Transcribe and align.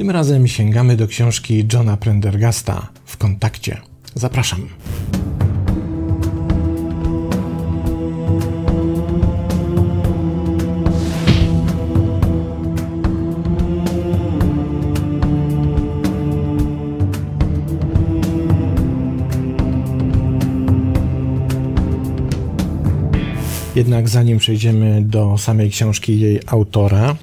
Tym 0.00 0.10
razem 0.10 0.48
sięgamy 0.48 0.96
do 0.96 1.06
książki 1.06 1.66
Johna 1.72 1.96
Prendergasta 1.96 2.88
w 3.04 3.16
kontakcie. 3.16 3.80
Zapraszam. 4.14 4.68
Jednak 23.76 24.08
zanim 24.08 24.38
przejdziemy 24.38 25.02
do 25.02 25.38
samej 25.38 25.70
książki 25.70 26.20
jej 26.20 26.40
autora, 26.46 27.16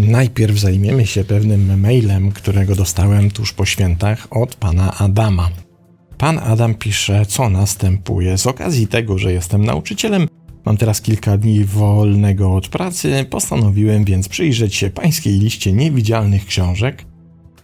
najpierw 0.00 0.58
zajmiemy 0.58 1.06
się 1.06 1.24
pewnym 1.24 1.80
mailem, 1.80 2.32
którego 2.32 2.74
dostałem 2.74 3.30
tuż 3.30 3.52
po 3.52 3.66
świętach 3.66 4.26
od 4.30 4.54
pana 4.54 4.98
Adama. 4.98 5.50
Pan 6.18 6.38
Adam 6.38 6.74
pisze, 6.74 7.26
co 7.26 7.50
następuje. 7.50 8.38
Z 8.38 8.46
okazji 8.46 8.86
tego, 8.86 9.18
że 9.18 9.32
jestem 9.32 9.64
nauczycielem, 9.64 10.28
mam 10.64 10.76
teraz 10.76 11.00
kilka 11.00 11.38
dni 11.38 11.64
wolnego 11.64 12.54
od 12.54 12.68
pracy, 12.68 13.26
postanowiłem 13.30 14.04
więc 14.04 14.28
przyjrzeć 14.28 14.74
się 14.74 14.90
pańskiej 14.90 15.38
liście 15.38 15.72
niewidzialnych 15.72 16.46
książek 16.46 17.04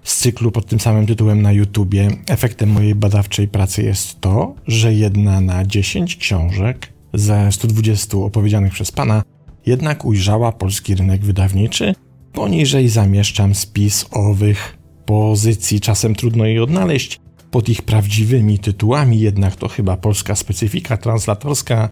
z 0.07 0.17
cyklu 0.17 0.53
pod 0.53 0.67
tym 0.67 0.81
samym 0.81 1.07
tytułem 1.07 1.43
na 1.43 1.53
YouTubie. 1.53 2.09
Efektem 2.29 2.71
mojej 2.71 2.95
badawczej 2.95 3.49
pracy 3.49 3.83
jest 3.83 4.21
to, 4.21 4.55
że 4.67 4.95
jedna 4.95 5.41
na 5.41 5.65
10 5.65 6.17
książek 6.17 6.93
ze 7.15 7.53
120 7.53 8.17
opowiedzianych 8.19 8.73
przez 8.73 8.93
pana 8.93 9.23
jednak 9.67 10.05
ujrzała 10.05 10.53
polski 10.53 10.95
rynek 10.95 11.25
wydawniczy. 11.25 11.95
Poniżej 12.37 12.89
zamieszczam 12.89 13.55
spis 13.55 14.07
owych 14.11 14.79
pozycji. 15.07 15.81
Czasem 15.81 16.15
trudno 16.15 16.45
jej 16.45 16.61
odnaleźć 16.61 17.21
pod 17.51 17.69
ich 17.69 17.83
prawdziwymi 17.83 18.59
tytułami, 18.59 19.21
jednak 19.21 19.57
to 19.57 19.69
chyba 19.69 19.97
polska 19.97 20.35
specyfika 20.35 20.97
translatorska, 20.97 21.89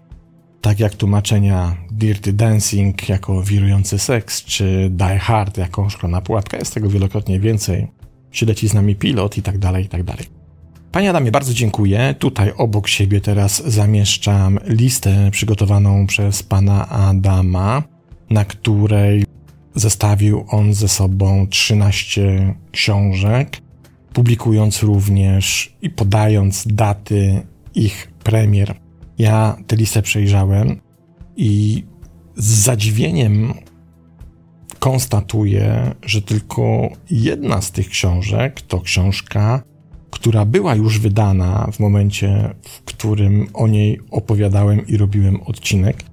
tak 0.61 0.79
jak 0.79 0.95
tłumaczenia 0.95 1.75
Dirty 1.91 2.33
Dancing 2.33 3.09
jako 3.09 3.41
wirujący 3.41 3.99
seks, 3.99 4.43
czy 4.43 4.89
Die 4.91 5.19
Hard 5.19 5.57
jako 5.57 5.89
szklana 5.89 6.21
pułapka, 6.21 6.57
jest 6.57 6.73
tego 6.73 6.89
wielokrotnie 6.89 7.39
więcej. 7.39 7.87
Czy 8.31 8.45
leci 8.45 8.69
z 8.69 8.73
nami 8.73 8.95
pilot 8.95 9.37
i 9.37 9.41
tak 9.41 9.57
dalej, 9.57 9.85
i 9.85 9.89
tak 9.89 10.03
dalej. 10.03 10.25
Panie 10.91 11.09
Adamie, 11.09 11.31
bardzo 11.31 11.53
dziękuję. 11.53 12.15
Tutaj 12.19 12.51
obok 12.57 12.87
siebie 12.87 13.21
teraz 13.21 13.63
zamieszczam 13.65 14.59
listę 14.65 15.31
przygotowaną 15.31 16.07
przez 16.07 16.43
pana 16.43 16.89
Adama, 16.89 17.83
na 18.29 18.45
której 18.45 19.24
zestawił 19.75 20.45
on 20.47 20.73
ze 20.73 20.87
sobą 20.87 21.47
13 21.47 22.55
książek, 22.71 23.57
publikując 24.13 24.83
również 24.83 25.75
i 25.81 25.89
podając 25.89 26.63
daty 26.67 27.41
ich 27.75 28.11
premier. 28.23 28.75
Ja 29.17 29.57
tę 29.67 29.75
listę 29.75 30.01
przejrzałem 30.01 30.81
i 31.37 31.83
z 32.35 32.45
zadziwieniem 32.45 33.53
konstatuję, 34.79 35.95
że 36.05 36.21
tylko 36.21 36.89
jedna 37.11 37.61
z 37.61 37.71
tych 37.71 37.89
książek 37.89 38.61
to 38.61 38.81
książka 38.81 39.63
która 40.15 40.45
była 40.45 40.75
już 40.75 40.99
wydana 40.99 41.69
w 41.73 41.79
momencie, 41.79 42.55
w 42.61 42.81
którym 42.81 43.47
o 43.53 43.67
niej 43.67 43.99
opowiadałem 44.11 44.87
i 44.87 44.97
robiłem 44.97 45.41
odcinek. 45.41 46.03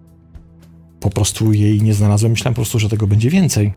Po 1.03 1.11
prostu 1.11 1.53
jej 1.53 1.83
nie 1.83 1.95
znalazłem. 1.95 2.33
Myślałem 2.33 2.55
po 2.55 2.61
prostu, 2.61 2.79
że 2.79 2.89
tego 2.89 3.07
będzie 3.07 3.31
więcej. 3.31 3.73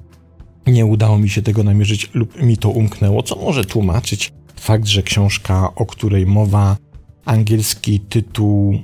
Nie 0.68 0.86
udało 0.86 1.18
mi 1.20 1.30
się 1.30 1.42
tego 1.42 1.64
namierzyć 1.64 2.10
lub 2.14 2.42
mi 2.44 2.58
to 2.58 2.70
umknęło, 2.70 3.24
co 3.24 3.36
może 3.36 3.66
tłumaczyć 3.66 4.32
fakt, 4.60 4.88
że 4.88 5.04
książka, 5.04 5.76
o 5.76 5.86
której 5.86 6.26
mowa, 6.26 6.78
angielski 7.26 8.00
tytuł 8.00 8.80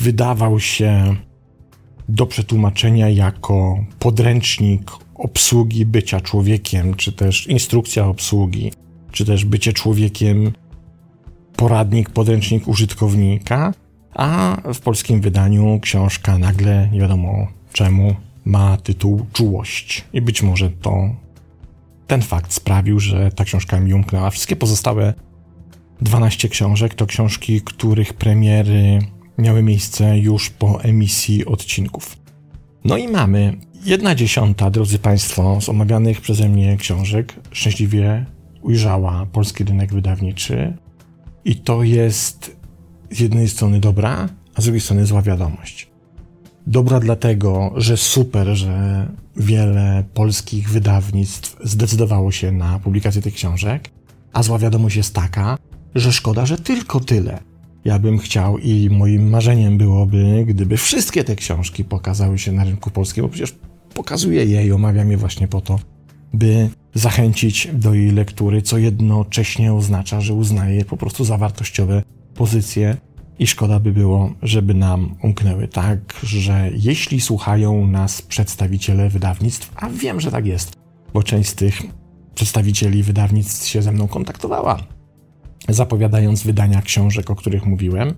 wydawał 0.00 0.60
się 0.60 1.16
do 2.08 2.26
przetłumaczenia 2.26 3.08
jako 3.08 3.84
podręcznik 3.98 4.90
obsługi 5.14 5.86
bycia 5.86 6.20
człowiekiem, 6.20 6.94
czy 6.94 7.12
też 7.12 7.46
instrukcja 7.46 8.06
obsługi, 8.06 8.72
czy 9.12 9.24
też 9.24 9.44
bycie 9.44 9.72
człowiekiem 9.72 10.52
poradnik, 11.56 12.10
podręcznik 12.10 12.68
użytkownika, 12.68 13.74
a 14.14 14.56
w 14.74 14.80
polskim 14.80 15.20
wydaniu 15.20 15.78
książka 15.82 16.38
nagle, 16.38 16.88
nie 16.92 17.00
wiadomo 17.00 17.48
czemu, 17.74 18.14
ma 18.44 18.76
tytuł 18.76 19.26
Czułość. 19.32 20.04
I 20.12 20.20
być 20.20 20.42
może 20.42 20.70
to 20.70 21.14
ten 22.06 22.22
fakt 22.22 22.52
sprawił, 22.52 23.00
że 23.00 23.30
ta 23.30 23.44
książka 23.44 23.80
mi 23.80 23.94
umknęła. 23.94 24.30
Wszystkie 24.30 24.56
pozostałe 24.56 25.14
12 26.00 26.48
książek 26.48 26.94
to 26.94 27.06
książki, 27.06 27.60
których 27.60 28.14
premiery 28.14 28.98
miały 29.38 29.62
miejsce 29.62 30.18
już 30.18 30.50
po 30.50 30.82
emisji 30.82 31.44
odcinków. 31.44 32.16
No 32.84 32.96
i 32.96 33.08
mamy 33.08 33.56
jedna 33.84 34.14
dziesiąta, 34.14 34.70
drodzy 34.70 34.98
Państwo, 34.98 35.60
z 35.60 35.68
omawianych 35.68 36.20
przeze 36.20 36.48
mnie 36.48 36.76
książek 36.76 37.34
szczęśliwie 37.50 38.26
ujrzała 38.62 39.26
polski 39.26 39.64
rynek 39.64 39.94
wydawniczy. 39.94 40.76
I 41.44 41.56
to 41.56 41.82
jest 41.82 42.56
z 43.10 43.20
jednej 43.20 43.48
strony 43.48 43.80
dobra, 43.80 44.28
a 44.54 44.60
z 44.60 44.64
drugiej 44.64 44.80
strony 44.80 45.06
zła 45.06 45.22
wiadomość. 45.22 45.93
Dobra 46.66 47.00
dlatego, 47.00 47.72
że 47.76 47.96
super, 47.96 48.56
że 48.56 49.06
wiele 49.36 50.04
polskich 50.14 50.70
wydawnictw 50.70 51.56
zdecydowało 51.64 52.32
się 52.32 52.52
na 52.52 52.78
publikację 52.78 53.22
tych 53.22 53.34
książek, 53.34 53.90
a 54.32 54.42
zła 54.42 54.58
wiadomość 54.58 54.96
jest 54.96 55.14
taka, 55.14 55.58
że 55.94 56.12
szkoda, 56.12 56.46
że 56.46 56.58
tylko 56.58 57.00
tyle. 57.00 57.38
Ja 57.84 57.98
bym 57.98 58.18
chciał 58.18 58.58
i 58.58 58.90
moim 58.90 59.30
marzeniem 59.30 59.78
byłoby, 59.78 60.44
gdyby 60.46 60.76
wszystkie 60.76 61.24
te 61.24 61.36
książki 61.36 61.84
pokazały 61.84 62.38
się 62.38 62.52
na 62.52 62.64
rynku 62.64 62.90
polskim, 62.90 63.24
bo 63.24 63.28
przecież 63.28 63.54
pokazuję 63.94 64.44
je 64.44 64.66
i 64.66 64.72
omawiam 64.72 65.10
je 65.10 65.16
właśnie 65.16 65.48
po 65.48 65.60
to, 65.60 65.78
by 66.32 66.68
zachęcić 66.94 67.68
do 67.72 67.94
jej 67.94 68.10
lektury, 68.10 68.62
co 68.62 68.78
jednocześnie 68.78 69.74
oznacza, 69.74 70.20
że 70.20 70.34
uznaje 70.34 70.84
po 70.84 70.96
prostu 70.96 71.24
za 71.24 71.38
wartościowe 71.38 72.02
pozycje 72.34 72.96
i 73.38 73.46
szkoda 73.46 73.80
by 73.80 73.92
było, 73.92 74.30
żeby 74.42 74.74
nam 74.74 75.14
umknęły. 75.22 75.68
Tak, 75.68 76.20
że 76.22 76.70
jeśli 76.74 77.20
słuchają 77.20 77.86
nas 77.86 78.22
przedstawiciele 78.22 79.08
wydawnictw, 79.08 79.72
a 79.76 79.90
wiem, 79.90 80.20
że 80.20 80.30
tak 80.30 80.46
jest, 80.46 80.76
bo 81.14 81.22
część 81.22 81.50
z 81.50 81.54
tych 81.54 81.82
przedstawicieli 82.34 83.02
wydawnictw 83.02 83.66
się 83.66 83.82
ze 83.82 83.92
mną 83.92 84.08
kontaktowała, 84.08 84.78
zapowiadając 85.68 86.42
wydania 86.42 86.82
książek, 86.82 87.30
o 87.30 87.36
których 87.36 87.66
mówiłem, 87.66 88.14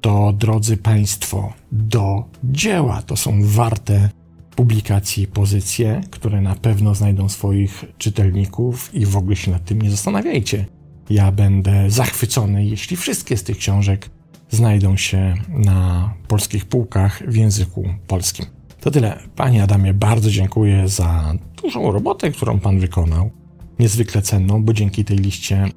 to 0.00 0.32
drodzy 0.32 0.76
Państwo, 0.76 1.52
do 1.72 2.24
dzieła 2.44 3.02
to 3.02 3.16
są 3.16 3.38
warte 3.42 4.10
publikacji 4.56 5.26
pozycje, 5.26 6.00
które 6.10 6.40
na 6.40 6.54
pewno 6.54 6.94
znajdą 6.94 7.28
swoich 7.28 7.84
czytelników 7.98 8.94
i 8.94 9.06
w 9.06 9.16
ogóle 9.16 9.36
się 9.36 9.50
nad 9.50 9.64
tym 9.64 9.82
nie 9.82 9.90
zastanawiajcie. 9.90 10.66
Ja 11.10 11.32
będę 11.32 11.90
zachwycony, 11.90 12.66
jeśli 12.66 12.96
wszystkie 12.96 13.36
z 13.36 13.42
tych 13.44 13.58
książek 13.58 14.10
znajdą 14.50 14.96
się 14.96 15.34
na 15.48 16.10
polskich 16.28 16.64
półkach 16.64 17.22
w 17.28 17.36
języku 17.36 17.84
polskim. 18.06 18.46
To 18.80 18.90
tyle. 18.90 19.18
Panie 19.36 19.62
Adamie, 19.62 19.94
bardzo 19.94 20.30
dziękuję 20.30 20.88
za 20.88 21.34
dużą 21.62 21.92
robotę, 21.92 22.30
którą 22.30 22.58
Pan 22.58 22.78
wykonał. 22.78 23.30
Niezwykle 23.78 24.22
cenną, 24.22 24.62
bo 24.62 24.72
dzięki 24.72 25.04
tej 25.04 25.16
liście 25.16 25.68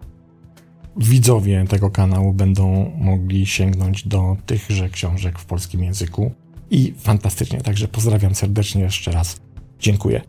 widzowie 0.97 1.65
tego 1.69 1.89
kanału 1.89 2.33
będą 2.33 2.91
mogli 2.97 3.45
sięgnąć 3.45 4.07
do 4.07 4.37
tychże 4.45 4.89
książek 4.89 5.39
w 5.39 5.45
polskim 5.45 5.83
języku 5.83 6.31
i 6.71 6.93
fantastycznie. 6.97 7.61
Także 7.61 7.87
pozdrawiam 7.87 8.35
serdecznie 8.35 8.81
jeszcze 8.81 9.11
raz. 9.11 9.41
Dziękuję. 9.79 10.21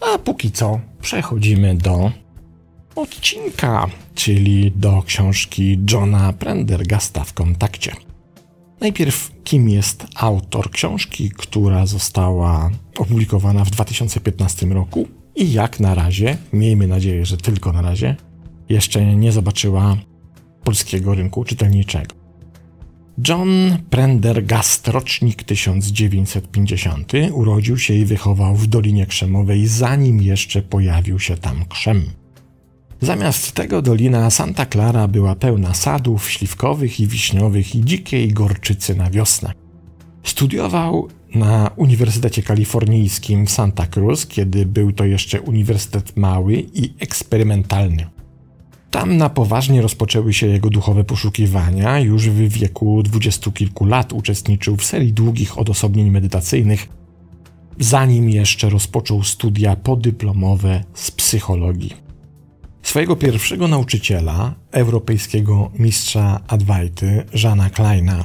A 0.00 0.18
póki 0.18 0.50
co 0.50 0.80
przechodzimy 1.00 1.76
do 1.76 2.12
odcinka, 3.00 3.86
czyli 4.14 4.72
do 4.76 5.02
książki 5.02 5.78
Johna 5.92 6.32
Prendergasta 6.32 7.24
w 7.24 7.32
kontakcie. 7.32 7.92
Najpierw, 8.80 9.32
kim 9.44 9.68
jest 9.68 10.06
autor 10.16 10.70
książki, 10.70 11.30
która 11.30 11.86
została 11.86 12.70
opublikowana 12.98 13.64
w 13.64 13.70
2015 13.70 14.66
roku 14.66 15.08
i 15.36 15.52
jak 15.52 15.80
na 15.80 15.94
razie, 15.94 16.36
miejmy 16.52 16.86
nadzieję, 16.86 17.26
że 17.26 17.36
tylko 17.36 17.72
na 17.72 17.82
razie, 17.82 18.16
jeszcze 18.68 19.16
nie 19.16 19.32
zobaczyła 19.32 19.96
polskiego 20.64 21.14
rynku 21.14 21.44
czytelniczego. 21.44 22.14
John 23.28 23.78
Prendergast, 23.90 24.88
rocznik 24.88 25.42
1950, 25.42 27.12
urodził 27.32 27.78
się 27.78 27.94
i 27.94 28.04
wychował 28.04 28.56
w 28.56 28.66
Dolinie 28.66 29.06
Krzemowej, 29.06 29.66
zanim 29.66 30.22
jeszcze 30.22 30.62
pojawił 30.62 31.18
się 31.18 31.36
tam 31.36 31.64
krzem. 31.64 32.02
Zamiast 33.00 33.52
tego 33.52 33.82
dolina 33.82 34.30
Santa 34.30 34.66
Clara 34.66 35.08
była 35.08 35.34
pełna 35.34 35.74
sadów 35.74 36.30
śliwkowych 36.30 37.00
i 37.00 37.06
wiśniowych 37.06 37.74
i 37.74 37.84
dzikiej 37.84 38.32
gorczycy 38.32 38.94
na 38.94 39.10
wiosnę. 39.10 39.52
Studiował 40.22 41.08
na 41.34 41.70
Uniwersytecie 41.76 42.42
Kalifornijskim 42.42 43.46
w 43.46 43.50
Santa 43.50 43.86
Cruz, 43.86 44.26
kiedy 44.26 44.66
był 44.66 44.92
to 44.92 45.04
jeszcze 45.04 45.40
uniwersytet 45.40 46.16
mały 46.16 46.54
i 46.74 46.94
eksperymentalny. 47.00 48.06
Tam 48.90 49.16
na 49.16 49.30
poważnie 49.30 49.82
rozpoczęły 49.82 50.32
się 50.32 50.46
jego 50.46 50.70
duchowe 50.70 51.04
poszukiwania. 51.04 52.00
Już 52.00 52.28
w 52.28 52.48
wieku 52.48 53.02
dwudziestu 53.02 53.52
kilku 53.52 53.84
lat 53.84 54.12
uczestniczył 54.12 54.76
w 54.76 54.84
serii 54.84 55.12
długich 55.12 55.58
odosobnień 55.58 56.10
medytacyjnych, 56.10 56.88
zanim 57.78 58.30
jeszcze 58.30 58.70
rozpoczął 58.70 59.22
studia 59.22 59.76
podyplomowe 59.76 60.84
z 60.94 61.10
psychologii. 61.10 62.07
Swojego 62.88 63.16
pierwszego 63.16 63.68
nauczyciela, 63.68 64.54
europejskiego 64.72 65.70
mistrza 65.78 66.40
Adwajty, 66.46 67.24
Żana 67.32 67.70
Kleina, 67.70 68.24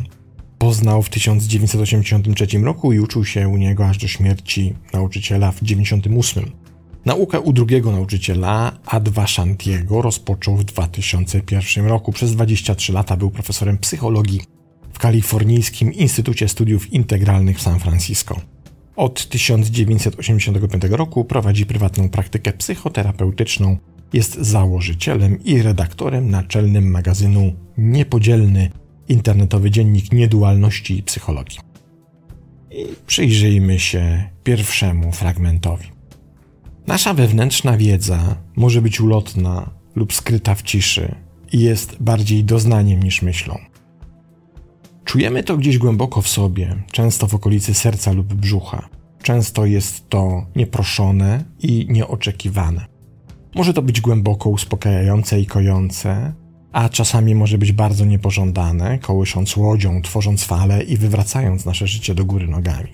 poznał 0.57 1.03
w 1.03 1.09
1983 1.09 2.59
roku 2.59 2.93
i 2.93 2.99
uczył 2.99 3.25
się 3.25 3.47
u 3.47 3.57
niego 3.57 3.85
aż 3.85 3.97
do 3.97 4.07
śmierci 4.07 4.73
nauczyciela 4.93 5.51
w 5.51 5.59
1998. 5.59 6.51
Naukę 7.05 7.39
u 7.39 7.53
drugiego 7.53 7.91
nauczyciela, 7.91 8.71
Adwa 8.85 9.27
Shantiego, 9.27 10.01
rozpoczął 10.01 10.57
w 10.57 10.63
2001 10.63 11.85
roku. 11.85 12.11
Przez 12.11 12.31
23 12.31 12.93
lata 12.93 13.17
był 13.17 13.31
profesorem 13.31 13.77
psychologii 13.77 14.41
w 14.93 14.99
Kalifornijskim 14.99 15.93
Instytucie 15.93 16.47
Studiów 16.47 16.93
Integralnych 16.93 17.57
w 17.57 17.61
San 17.61 17.79
Francisco. 17.79 18.39
Od 18.95 19.29
1985 19.29 20.83
roku 20.89 21.25
prowadzi 21.25 21.65
prywatną 21.65 22.09
praktykę 22.09 22.53
psychoterapeutyczną, 22.53 23.77
jest 24.13 24.33
założycielem 24.41 25.43
i 25.43 25.61
redaktorem 25.61 26.31
naczelnym 26.31 26.91
magazynu 26.91 27.53
Niepodzielny 27.77 28.69
internetowy 29.07 29.71
dziennik 29.71 30.11
niedualności 30.11 30.99
i 30.99 31.03
psychologii. 31.03 31.59
I 32.71 32.85
przyjrzyjmy 33.07 33.79
się 33.79 34.29
pierwszemu 34.43 35.11
fragmentowi. 35.11 35.87
Nasza 36.87 37.13
wewnętrzna 37.13 37.77
wiedza 37.77 38.35
może 38.55 38.81
być 38.81 39.01
ulotna 39.01 39.69
lub 39.95 40.13
skryta 40.13 40.55
w 40.55 40.61
ciszy 40.61 41.15
i 41.51 41.59
jest 41.59 41.97
bardziej 41.99 42.43
doznaniem 42.43 43.03
niż 43.03 43.21
myślą. 43.21 43.57
Czujemy 45.05 45.43
to 45.43 45.57
gdzieś 45.57 45.77
głęboko 45.77 46.21
w 46.21 46.27
sobie, 46.27 46.83
często 46.91 47.27
w 47.27 47.35
okolicy 47.35 47.73
serca 47.73 48.11
lub 48.11 48.33
brzucha. 48.33 48.89
Często 49.21 49.65
jest 49.65 50.09
to 50.09 50.45
nieproszone 50.55 51.43
i 51.59 51.87
nieoczekiwane. 51.89 52.92
Może 53.55 53.73
to 53.73 53.81
być 53.81 54.01
głęboko 54.01 54.49
uspokajające 54.49 55.41
i 55.41 55.45
kojące, 55.45 56.33
a 56.71 56.89
czasami 56.89 57.35
może 57.35 57.57
być 57.57 57.71
bardzo 57.71 58.05
niepożądane, 58.05 58.99
kołysząc 58.99 59.57
łodzią, 59.57 60.01
tworząc 60.01 60.43
fale 60.43 60.83
i 60.83 60.97
wywracając 60.97 61.65
nasze 61.65 61.87
życie 61.87 62.15
do 62.15 62.25
góry 62.25 62.47
nogami. 62.47 62.89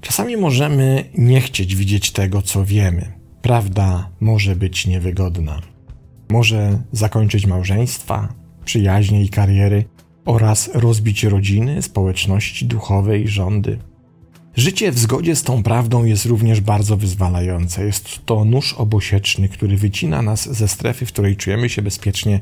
Czasami 0.00 0.36
możemy 0.36 1.04
nie 1.18 1.40
chcieć 1.40 1.76
widzieć 1.76 2.12
tego, 2.12 2.42
co 2.42 2.64
wiemy. 2.64 3.12
Prawda 3.42 4.10
może 4.20 4.56
być 4.56 4.86
niewygodna. 4.86 5.60
Może 6.28 6.82
zakończyć 6.92 7.46
małżeństwa, 7.46 8.34
przyjaźnie 8.64 9.22
i 9.22 9.28
kariery 9.28 9.84
oraz 10.24 10.70
rozbić 10.74 11.24
rodziny, 11.24 11.82
społeczności 11.82 12.66
duchowe 12.66 13.18
i 13.18 13.28
rządy. 13.28 13.78
Życie 14.56 14.92
w 14.92 14.98
zgodzie 14.98 15.36
z 15.36 15.42
tą 15.42 15.62
prawdą 15.62 16.04
jest 16.04 16.26
również 16.26 16.60
bardzo 16.60 16.96
wyzwalające. 16.96 17.84
Jest 17.84 18.26
to 18.26 18.44
nóż 18.44 18.72
obosieczny, 18.72 19.48
który 19.48 19.76
wycina 19.76 20.22
nas 20.22 20.56
ze 20.56 20.68
strefy, 20.68 21.06
w 21.06 21.12
której 21.12 21.36
czujemy 21.36 21.68
się 21.68 21.82
bezpiecznie 21.82 22.40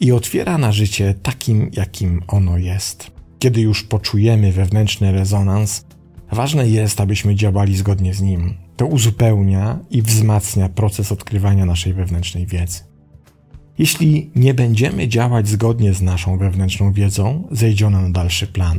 i 0.00 0.12
otwiera 0.12 0.58
na 0.58 0.72
życie 0.72 1.14
takim, 1.22 1.70
jakim 1.72 2.22
ono 2.28 2.58
jest. 2.58 3.10
Kiedy 3.38 3.60
już 3.60 3.82
poczujemy 3.82 4.52
wewnętrzny 4.52 5.12
rezonans, 5.12 5.84
ważne 6.32 6.68
jest, 6.68 7.00
abyśmy 7.00 7.34
działali 7.34 7.76
zgodnie 7.76 8.14
z 8.14 8.20
nim. 8.20 8.54
To 8.76 8.86
uzupełnia 8.86 9.78
i 9.90 10.02
wzmacnia 10.02 10.68
proces 10.68 11.12
odkrywania 11.12 11.66
naszej 11.66 11.94
wewnętrznej 11.94 12.46
wiedzy. 12.46 12.80
Jeśli 13.78 14.30
nie 14.36 14.54
będziemy 14.54 15.08
działać 15.08 15.48
zgodnie 15.48 15.94
z 15.94 16.02
naszą 16.02 16.38
wewnętrzną 16.38 16.92
wiedzą, 16.92 17.48
zejdzie 17.50 17.86
ona 17.86 18.00
na 18.00 18.10
dalszy 18.10 18.46
plan. 18.46 18.78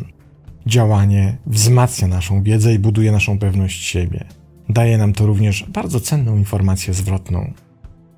Działanie 0.68 1.38
wzmacnia 1.46 2.08
naszą 2.08 2.44
wiedzę 2.44 2.74
i 2.74 2.80
buduje 2.80 3.12
naszą 3.12 3.40
pewność 3.40 3.84
siebie. 3.84 4.26
Daje 4.70 4.98
nam 4.98 5.14
to 5.14 5.26
również 5.26 5.66
bardzo 5.70 6.00
cenną 6.00 6.38
informację 6.38 6.94
zwrotną. 6.94 7.54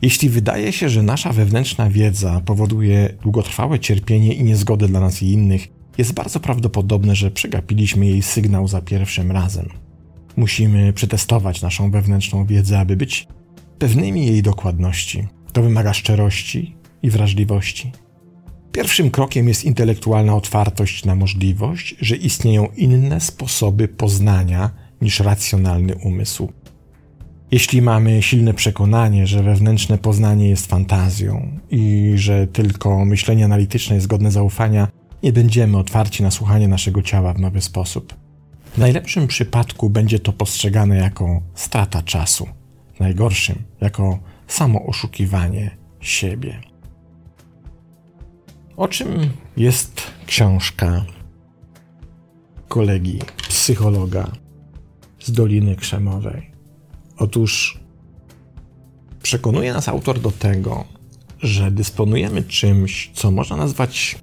Jeśli 0.01 0.29
wydaje 0.29 0.71
się, 0.71 0.89
że 0.89 1.03
nasza 1.03 1.33
wewnętrzna 1.33 1.89
wiedza 1.89 2.41
powoduje 2.45 3.13
długotrwałe 3.21 3.79
cierpienie 3.79 4.33
i 4.33 4.43
niezgodę 4.43 4.87
dla 4.87 4.99
nas 4.99 5.23
i 5.23 5.31
innych, 5.31 5.67
jest 5.97 6.13
bardzo 6.13 6.39
prawdopodobne, 6.39 7.15
że 7.15 7.31
przegapiliśmy 7.31 8.05
jej 8.05 8.21
sygnał 8.21 8.67
za 8.67 8.81
pierwszym 8.81 9.31
razem. 9.31 9.69
Musimy 10.37 10.93
przetestować 10.93 11.61
naszą 11.61 11.91
wewnętrzną 11.91 12.45
wiedzę, 12.45 12.79
aby 12.79 12.95
być 12.95 13.27
pewnymi 13.79 14.25
jej 14.25 14.43
dokładności. 14.43 15.27
To 15.53 15.61
wymaga 15.61 15.93
szczerości 15.93 16.75
i 17.03 17.09
wrażliwości. 17.09 17.91
Pierwszym 18.75 19.11
krokiem 19.11 19.47
jest 19.47 19.63
intelektualna 19.63 20.35
otwartość 20.35 21.05
na 21.05 21.15
możliwość, 21.15 21.95
że 21.99 22.15
istnieją 22.15 22.67
inne 22.75 23.21
sposoby 23.21 23.87
poznania 23.87 24.71
niż 25.01 25.19
racjonalny 25.19 25.95
umysł. 25.95 26.51
Jeśli 27.51 27.81
mamy 27.81 28.21
silne 28.21 28.53
przekonanie, 28.53 29.27
że 29.27 29.43
wewnętrzne 29.43 29.97
poznanie 29.97 30.49
jest 30.49 30.67
fantazją 30.67 31.59
i 31.71 32.13
że 32.15 32.47
tylko 32.47 33.05
myślenie 33.05 33.45
analityczne 33.45 33.95
jest 33.95 34.07
godne 34.07 34.31
zaufania, 34.31 34.87
nie 35.23 35.33
będziemy 35.33 35.77
otwarci 35.77 36.23
na 36.23 36.31
słuchanie 36.31 36.67
naszego 36.67 37.01
ciała 37.01 37.33
w 37.33 37.39
nowy 37.39 37.61
sposób. 37.61 38.13
W 38.73 38.77
najlepszym 38.77 39.27
przypadku 39.27 39.89
będzie 39.89 40.19
to 40.19 40.33
postrzegane 40.33 40.97
jako 40.97 41.41
strata 41.53 42.01
czasu, 42.01 42.47
w 42.93 42.99
najgorszym 42.99 43.63
jako 43.81 44.19
samo 44.47 44.85
oszukiwanie 44.85 45.77
siebie. 45.99 46.74
O 48.77 48.87
czym 48.87 49.29
jest 49.57 50.01
książka 50.25 51.05
kolegi 52.67 53.19
psychologa 53.49 54.31
z 55.19 55.31
Doliny 55.31 55.75
Krzemowej? 55.75 56.51
Otóż 57.17 57.79
przekonuje 59.23 59.73
nas 59.73 59.89
autor 59.89 60.19
do 60.19 60.31
tego, 60.31 60.85
że 61.39 61.71
dysponujemy 61.71 62.43
czymś, 62.43 63.11
co 63.13 63.31
można 63.31 63.55
nazwać, 63.55 64.17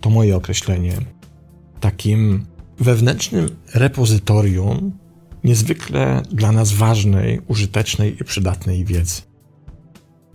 to 0.00 0.10
moje 0.10 0.36
określenie, 0.36 0.94
takim 1.80 2.46
wewnętrznym 2.78 3.56
repozytorium 3.74 4.92
niezwykle 5.44 6.22
dla 6.30 6.52
nas 6.52 6.72
ważnej, 6.72 7.40
użytecznej 7.48 8.20
i 8.20 8.24
przydatnej 8.24 8.84
wiedzy. 8.84 9.22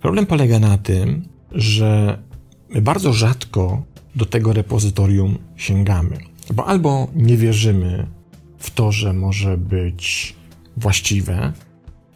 Problem 0.02 0.26
polega 0.26 0.60
na 0.60 0.78
tym, 0.78 1.28
że 1.52 2.20
my 2.70 2.82
bardzo 2.82 3.14
rzadko 3.14 3.84
do 4.16 4.26
tego 4.26 4.54
repozytorium 4.54 5.38
sięgamy, 5.56 6.18
bo 6.54 6.66
albo 6.66 7.08
nie 7.16 7.38
wierzymy 7.38 8.08
w 8.58 8.72
to, 8.72 8.92
że 8.92 9.14
może 9.14 9.58
być 9.58 10.36
właściwe, 10.78 11.54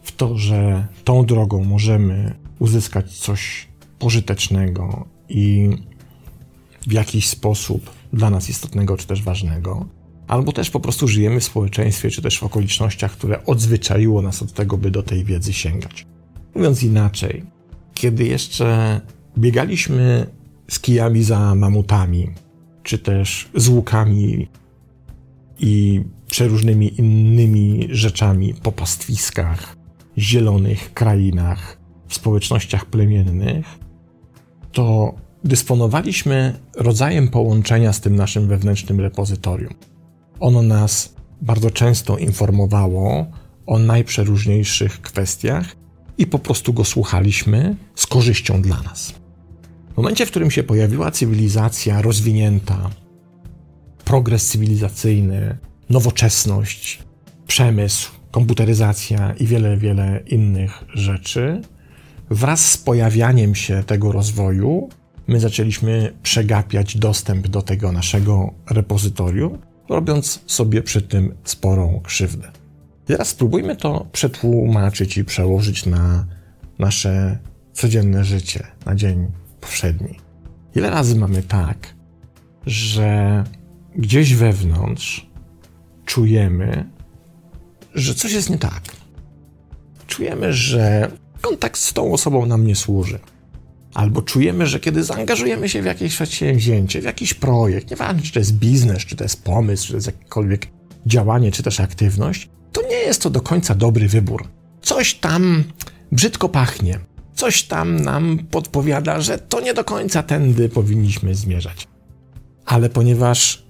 w 0.02 0.12
to, 0.12 0.38
że 0.38 0.86
tą 1.04 1.26
drogą 1.26 1.64
możemy 1.64 2.34
uzyskać 2.58 3.18
coś 3.18 3.68
pożytecznego 3.98 5.08
i 5.28 5.70
w 6.86 6.92
jakiś 6.92 7.28
sposób 7.28 7.90
dla 8.12 8.30
nas 8.30 8.50
istotnego 8.50 8.96
czy 8.96 9.06
też 9.06 9.22
ważnego, 9.22 9.86
albo 10.28 10.52
też 10.52 10.70
po 10.70 10.80
prostu 10.80 11.08
żyjemy 11.08 11.40
w 11.40 11.44
społeczeństwie 11.44 12.10
czy 12.10 12.22
też 12.22 12.38
w 12.38 12.44
okolicznościach, 12.44 13.12
które 13.12 13.44
odzwyczaiło 13.44 14.22
nas 14.22 14.42
od 14.42 14.52
tego, 14.52 14.78
by 14.78 14.90
do 14.90 15.02
tej 15.02 15.24
wiedzy 15.24 15.52
sięgać. 15.52 16.06
Mówiąc 16.54 16.82
inaczej, 16.82 17.44
kiedy 17.94 18.24
jeszcze 18.24 19.00
biegaliśmy 19.38 20.26
z 20.68 20.80
kijami 20.80 21.22
za 21.22 21.54
mamutami, 21.54 22.30
czy 22.82 22.98
też 22.98 23.48
z 23.54 23.68
łukami 23.68 24.48
i 25.58 26.02
przeróżnymi 26.26 27.00
innymi 27.00 27.88
rzeczami 27.90 28.54
po 28.54 28.72
pastwiskach, 28.72 29.76
zielonych 30.18 30.94
krainach, 30.94 31.78
w 32.08 32.14
społecznościach 32.14 32.86
plemiennych, 32.86 33.66
to 34.72 35.14
dysponowaliśmy 35.44 36.54
rodzajem 36.76 37.28
połączenia 37.28 37.92
z 37.92 38.00
tym 38.00 38.16
naszym 38.16 38.48
wewnętrznym 38.48 39.00
repozytorium. 39.00 39.74
Ono 40.40 40.62
nas 40.62 41.14
bardzo 41.40 41.70
często 41.70 42.18
informowało 42.18 43.26
o 43.66 43.78
najprzeróżniejszych 43.78 45.00
kwestiach 45.00 45.76
i 46.18 46.26
po 46.26 46.38
prostu 46.38 46.72
go 46.72 46.84
słuchaliśmy 46.84 47.76
z 47.94 48.06
korzyścią 48.06 48.62
dla 48.62 48.82
nas. 48.82 49.23
W 49.94 49.96
momencie, 49.96 50.26
w 50.26 50.30
którym 50.30 50.50
się 50.50 50.62
pojawiła 50.62 51.10
cywilizacja 51.10 52.02
rozwinięta, 52.02 52.90
progres 54.04 54.46
cywilizacyjny, 54.46 55.58
nowoczesność, 55.90 57.02
przemysł, 57.46 58.10
komputeryzacja 58.30 59.32
i 59.32 59.46
wiele, 59.46 59.76
wiele 59.76 60.22
innych 60.26 60.84
rzeczy, 60.94 61.62
wraz 62.30 62.70
z 62.70 62.76
pojawianiem 62.76 63.54
się 63.54 63.82
tego 63.86 64.12
rozwoju, 64.12 64.88
my 65.26 65.40
zaczęliśmy 65.40 66.12
przegapiać 66.22 66.96
dostęp 66.96 67.48
do 67.48 67.62
tego 67.62 67.92
naszego 67.92 68.54
repozytorium 68.70 69.58
robiąc 69.88 70.40
sobie 70.46 70.82
przy 70.82 71.02
tym 71.02 71.34
sporą 71.44 72.00
krzywdę. 72.04 72.50
Teraz 73.04 73.28
spróbujmy 73.28 73.76
to 73.76 74.06
przetłumaczyć 74.12 75.18
i 75.18 75.24
przełożyć 75.24 75.86
na 75.86 76.26
nasze 76.78 77.38
codzienne 77.72 78.24
życie, 78.24 78.66
na 78.86 78.94
dzień 78.94 79.43
powszedni. 79.64 80.18
Ile 80.74 80.90
razy 80.90 81.16
mamy 81.16 81.42
tak, 81.42 81.94
że 82.66 83.44
gdzieś 83.96 84.34
wewnątrz 84.34 85.26
czujemy, 86.04 86.90
że 87.94 88.14
coś 88.14 88.32
jest 88.32 88.50
nie 88.50 88.58
tak. 88.58 88.82
Czujemy, 90.06 90.52
że 90.52 91.10
kontakt 91.40 91.80
z 91.80 91.92
tą 91.92 92.12
osobą 92.12 92.46
nam 92.46 92.66
nie 92.66 92.76
służy. 92.76 93.18
Albo 93.94 94.22
czujemy, 94.22 94.66
że 94.66 94.80
kiedy 94.80 95.04
zaangażujemy 95.04 95.68
się 95.68 95.82
w 95.82 95.84
jakieś 95.84 96.14
przedsięwzięcie, 96.14 97.00
w 97.00 97.04
jakiś 97.04 97.34
projekt, 97.34 97.90
nieważne 97.90 98.22
czy 98.22 98.32
to 98.32 98.38
jest 98.38 98.54
biznes, 98.54 98.98
czy 98.98 99.16
to 99.16 99.24
jest 99.24 99.44
pomysł, 99.44 99.86
czy 99.86 99.92
to 99.92 99.96
jest 99.96 100.06
jakiekolwiek 100.06 100.66
działanie, 101.06 101.52
czy 101.52 101.62
też 101.62 101.80
aktywność, 101.80 102.48
to 102.72 102.82
nie 102.82 102.96
jest 102.96 103.22
to 103.22 103.30
do 103.30 103.40
końca 103.40 103.74
dobry 103.74 104.08
wybór. 104.08 104.48
Coś 104.82 105.14
tam 105.14 105.64
brzydko 106.12 106.48
pachnie, 106.48 106.98
coś 107.34 107.62
tam 107.62 108.00
nam 108.00 108.38
podpowiada, 108.50 109.20
że 109.20 109.38
to 109.38 109.60
nie 109.60 109.74
do 109.74 109.84
końca 109.84 110.22
tędy 110.22 110.68
powinniśmy 110.68 111.34
zmierzać. 111.34 111.88
Ale 112.66 112.90
ponieważ 112.90 113.64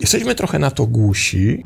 jesteśmy 0.00 0.34
trochę 0.34 0.58
na 0.58 0.70
to 0.70 0.86
głusi, 0.86 1.64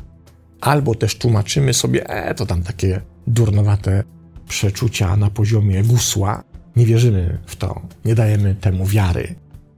albo 0.61 0.95
też 0.95 1.15
tłumaczymy 1.15 1.73
sobie, 1.73 2.09
e, 2.09 2.35
to 2.35 2.45
tam 2.45 2.63
takie 2.63 3.01
durnowate 3.27 4.03
przeczucia 4.47 5.17
na 5.17 5.29
poziomie 5.29 5.83
gusła, 5.83 6.43
nie 6.75 6.85
wierzymy 6.85 7.37
w 7.45 7.55
to, 7.55 7.81
nie 8.05 8.15
dajemy 8.15 8.55
temu 8.55 8.85
wiary, 8.85 9.35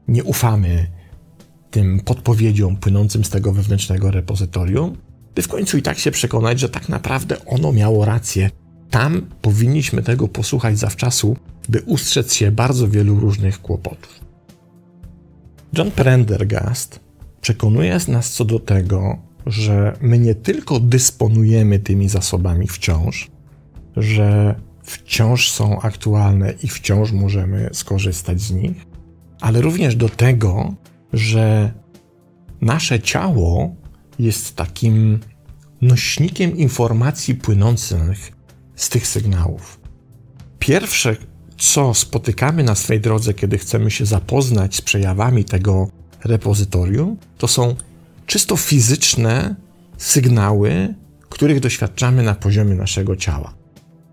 nie 0.08 0.24
ufamy 0.24 0.88
tym 1.72 2.00
podpowiedziom 2.00 2.78
płynącym 2.78 3.26
z 3.26 3.30
tego 3.30 3.52
wewnętrznego 3.52 4.12
repozytorium, 4.12 4.98
by 5.36 5.42
w 5.42 5.48
końcu 5.48 5.78
i 5.78 5.82
tak 5.82 6.00
się 6.00 6.12
przekonać, 6.12 6.60
że 6.60 6.70
tak 6.70 6.90
naprawdę 6.90 7.46
ono 7.46 7.74
miało 7.74 8.06
rację. 8.06 8.50
Tam 8.96 9.22
powinniśmy 9.42 10.04
tego 10.04 10.28
posłuchać 10.28 10.80
zawczasu, 10.80 11.38
by 11.70 11.82
ustrzec 11.82 12.34
się 12.34 12.52
bardzo 12.52 12.88
wielu 12.88 13.20
różnych 13.20 13.62
kłopotów. 13.62 14.20
John 15.78 15.92
Prendergast 15.92 17.00
przekonuje 17.42 18.00
nas 18.08 18.32
co 18.32 18.46
do 18.46 18.60
tego, 18.60 19.18
że 19.46 19.98
my 20.02 20.20
nie 20.20 20.36
tylko 20.36 20.80
dysponujemy 20.80 21.80
tymi 21.80 22.10
zasobami 22.10 22.68
wciąż, 22.68 23.32
że 23.98 24.56
wciąż 24.84 25.52
są 25.52 25.82
aktualne 25.82 26.54
i 26.64 26.68
wciąż 26.68 27.12
możemy 27.12 27.70
skorzystać 27.74 28.42
z 28.42 28.52
nich, 28.52 28.86
ale 29.42 29.62
również 29.62 29.96
do 29.96 30.10
tego, 30.10 30.74
że 31.14 31.74
nasze 32.62 33.00
ciało 33.00 33.76
jest 34.20 34.56
takim 34.56 35.20
nośnikiem 35.82 36.58
informacji 36.58 37.36
płynących 37.36 38.35
z 38.76 38.90
tych 38.90 39.08
sygnałów. 39.08 39.80
Pierwsze, 40.60 41.16
co 41.58 41.94
spotykamy 41.94 42.64
na 42.64 42.76
swej 42.76 43.02
drodze, 43.02 43.34
kiedy 43.34 43.58
chcemy 43.58 43.92
się 43.92 44.06
zapoznać 44.06 44.76
z 44.76 44.82
przejawami 44.82 45.46
tego 45.46 45.88
repozytorium, 46.24 47.18
to 47.38 47.48
są 47.48 47.76
czysto 48.26 48.58
fizyczne 48.58 49.56
sygnały, 49.98 50.96
których 51.30 51.60
doświadczamy 51.60 52.24
na 52.24 52.36
poziomie 52.36 52.76
naszego 52.76 53.16
ciała. 53.16 53.54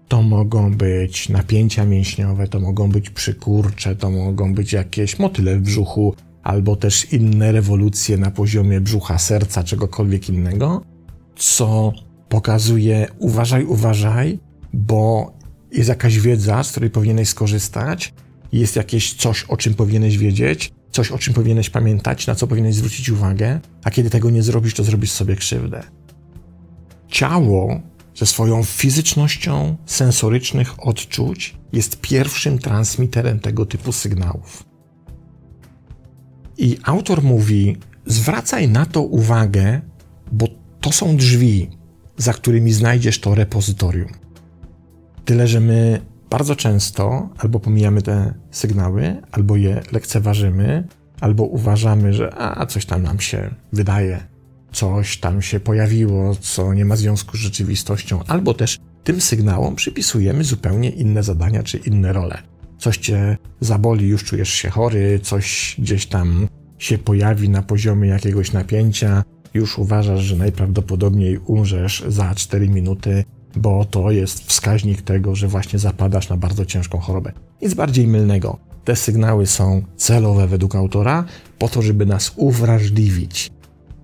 To 0.09 0.23
mogą 0.23 0.75
być 0.75 1.29
napięcia 1.29 1.85
mięśniowe, 1.85 2.49
to 2.49 2.61
mogą 2.61 2.91
być 2.91 3.11
przykurcze, 3.11 3.97
to 3.97 4.11
mogą 4.11 4.55
być 4.55 4.73
jakieś 4.73 5.19
motyle 5.19 5.57
w 5.57 5.61
brzuchu, 5.61 6.15
albo 6.43 6.77
też 6.77 7.13
inne 7.13 7.53
rewolucje 7.53 8.17
na 8.17 8.31
poziomie 8.31 8.81
brzucha, 8.81 9.19
serca, 9.19 9.65
czegokolwiek 9.65 10.29
innego, 10.29 10.83
co 11.37 11.93
pokazuje 12.29 13.09
uważaj, 13.19 13.65
uważaj, 13.65 14.39
bo 14.73 15.33
jest 15.73 15.89
jakaś 15.89 16.19
wiedza, 16.19 16.63
z 16.63 16.71
której 16.71 16.91
powinieneś 16.91 17.29
skorzystać, 17.29 18.15
jest 18.53 18.77
jakieś 18.77 19.15
coś, 19.15 19.45
o 19.45 19.57
czym 19.57 19.75
powinieneś 19.75 20.19
wiedzieć, 20.19 20.73
coś, 20.91 21.11
o 21.11 21.19
czym 21.19 21.35
powinieneś 21.35 21.71
pamiętać, 21.71 22.27
na 22.27 22.35
co 22.35 22.47
powinieneś 22.47 22.75
zwrócić 22.75 23.09
uwagę, 23.09 23.61
a 23.85 23.91
kiedy 23.91 24.11
tego 24.11 24.31
nie 24.31 24.43
zrobisz, 24.43 24.75
to 24.75 24.85
zrobisz 24.85 25.11
sobie 25.11 25.37
krzywdę. 25.37 25.83
Ciało 27.09 27.81
ze 28.15 28.27
swoją 28.27 28.65
fizycznością 28.65 29.77
sensorycznych 29.87 30.87
odczuć 30.87 31.57
jest 31.73 32.01
pierwszym 32.01 32.59
transmiterem 32.59 33.41
tego 33.41 33.67
typu 33.67 33.93
sygnałów. 33.93 34.65
I 36.59 36.79
autor 36.83 37.23
mówi: 37.23 37.77
zwracaj 38.07 38.69
na 38.69 38.87
to 38.87 39.03
uwagę, 39.03 39.81
bo 40.33 40.49
to 40.81 40.93
są 40.93 41.17
drzwi, 41.17 41.71
za 42.17 42.33
którymi 42.33 42.73
znajdziesz 42.73 43.21
to 43.21 43.35
repozytorium. 43.35 44.22
Tyle, 45.25 45.49
że 45.49 45.61
my 45.61 46.01
bardzo 46.31 46.57
często 46.57 47.29
albo 47.39 47.61
pomijamy 47.61 48.03
te 48.03 48.35
sygnały, 48.51 49.17
albo 49.33 49.57
je 49.57 49.83
lekceważymy, 49.93 50.85
albo 51.21 51.45
uważamy, 51.45 52.13
że 52.13 52.35
a 52.39 52.67
coś 52.67 52.87
tam 52.87 53.03
nam 53.03 53.21
się 53.21 53.55
wydaje, 53.73 54.27
coś 54.73 55.19
tam 55.19 55.43
się 55.43 55.61
pojawiło, 55.61 56.35
co 56.35 56.75
nie 56.75 56.85
ma 56.85 56.97
związku 56.97 57.37
z 57.37 57.41
rzeczywistością, 57.41 58.25
albo 58.27 58.55
też 58.55 58.79
tym 59.05 59.21
sygnałom 59.21 59.77
przypisujemy 59.77 60.45
zupełnie 60.45 60.91
inne 60.91 61.23
zadania 61.23 61.63
czy 61.63 61.79
inne 61.79 62.13
role. 62.13 62.39
Coś 62.79 62.99
cię 62.99 63.37
zaboli, 63.61 64.09
już 64.09 64.25
czujesz 64.25 64.51
się 64.51 64.71
chory, 64.71 65.21
coś 65.23 65.77
gdzieś 65.79 66.07
tam 66.07 66.49
się 66.79 66.99
pojawi 66.99 67.49
na 67.49 67.63
poziomie 67.63 68.09
jakiegoś 68.09 68.53
napięcia, 68.53 69.25
już 69.55 69.79
uważasz, 69.79 70.21
że 70.21 70.37
najprawdopodobniej 70.37 71.39
umrzesz 71.39 72.05
za 72.09 72.35
4 72.35 72.69
minuty, 72.69 73.25
bo 73.57 73.85
to 73.85 74.11
jest 74.11 74.45
wskaźnik 74.45 75.03
tego, 75.03 75.35
że 75.35 75.49
właśnie 75.49 75.79
zapadasz 75.79 76.29
na 76.29 76.37
bardzo 76.37 76.67
ciężką 76.67 76.99
chorobę. 76.99 77.33
Nic 77.63 77.75
bardziej 77.75 78.07
mylnego. 78.07 78.59
Te 78.85 78.97
sygnały 78.97 79.47
są 79.47 79.83
celowe 79.97 80.47
według 80.49 80.75
autora, 80.75 81.25
po 81.59 81.69
to, 81.69 81.83
żeby 81.83 82.07
nas 82.07 82.33
uwrażliwić. 82.37 83.51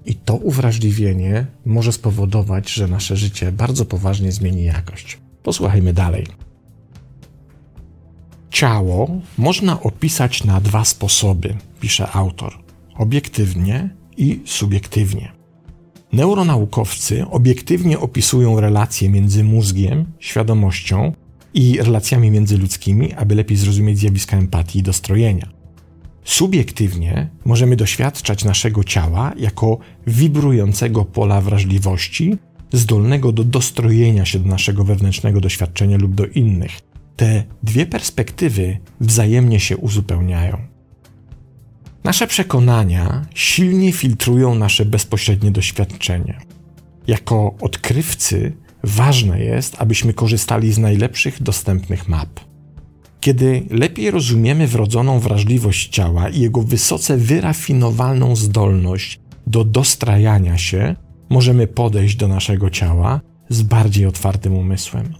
I 0.07 0.15
to 0.15 0.37
uwrażliwienie 0.37 1.47
może 1.65 1.93
spowodować, 1.93 2.71
że 2.71 2.89
nasze 2.89 3.17
życie 3.17 3.53
bardzo 3.53 3.85
poważnie 3.85 4.33
zmieni 4.33 4.65
jakość. 4.65 5.19
Posłuchajmy 5.43 5.93
dalej. 5.93 6.27
Ciało 8.51 9.21
można 9.39 9.81
opisać 9.81 10.45
na 10.45 10.61
dwa 10.61 10.85
sposoby, 10.85 11.57
pisze 11.81 12.11
autor: 12.13 12.59
obiektywnie 12.99 13.91
i 14.17 14.41
subiektywnie. 14.45 15.38
Neuronaukowcy 16.13 17.27
obiektywnie 17.31 17.99
opisują 17.99 18.61
relacje 18.61 19.11
między 19.11 19.45
mózgiem, 19.45 20.05
świadomością 20.19 21.13
i 21.55 21.79
relacjami 21.83 22.31
międzyludzkimi, 22.31 23.13
aby 23.13 23.35
lepiej 23.35 23.57
zrozumieć 23.57 23.99
zjawiska 23.99 24.37
empatii 24.37 24.79
i 24.79 24.83
dostrojenia. 24.83 25.49
Subiektywnie 26.25 27.29
możemy 27.45 27.77
doświadczać 27.77 28.45
naszego 28.45 28.85
ciała 28.85 29.33
jako 29.39 29.79
wibrującego 30.07 31.05
pola 31.05 31.41
wrażliwości, 31.41 32.37
zdolnego 32.73 33.33
do 33.33 33.45
dostrojenia 33.45 34.25
się 34.25 34.39
do 34.39 34.49
naszego 34.49 34.85
wewnętrznego 34.85 35.41
doświadczenia 35.41 35.99
lub 35.99 36.15
do 36.15 36.27
innych. 36.27 36.81
Te 37.17 37.45
dwie 37.63 37.87
perspektywy 37.87 38.79
wzajemnie 39.01 39.61
się 39.61 39.77
uzupełniają. 39.77 40.78
Nasze 42.05 42.27
przekonania 42.27 43.27
silnie 43.35 43.93
filtrują 43.93 44.55
nasze 44.55 44.85
bezpośrednie 44.85 45.51
doświadczenie. 45.51 46.39
Jako 47.07 47.55
odkrywcy 47.61 48.53
ważne 48.85 49.41
jest, 49.41 49.77
abyśmy 49.79 50.15
korzystali 50.15 50.73
z 50.73 50.79
najlepszych 50.79 51.43
dostępnych 51.43 52.09
map. 52.09 52.41
Kiedy 53.21 53.63
lepiej 53.71 54.11
rozumiemy 54.11 54.67
wrodzoną 54.67 55.21
wrażliwość 55.21 55.89
ciała 55.89 56.29
i 56.29 56.41
jego 56.41 56.63
wysoce 56.63 57.17
wyrafinowalną 57.17 58.37
zdolność 58.37 59.21
do 59.47 59.65
dostrajania 59.65 60.59
się, 60.59 60.97
możemy 61.31 61.67
podejść 61.67 62.17
do 62.17 62.29
naszego 62.29 62.71
ciała 62.71 63.21
z 63.49 63.63
bardziej 63.63 64.07
otwartym 64.07 64.55
umysłem. 64.55 65.15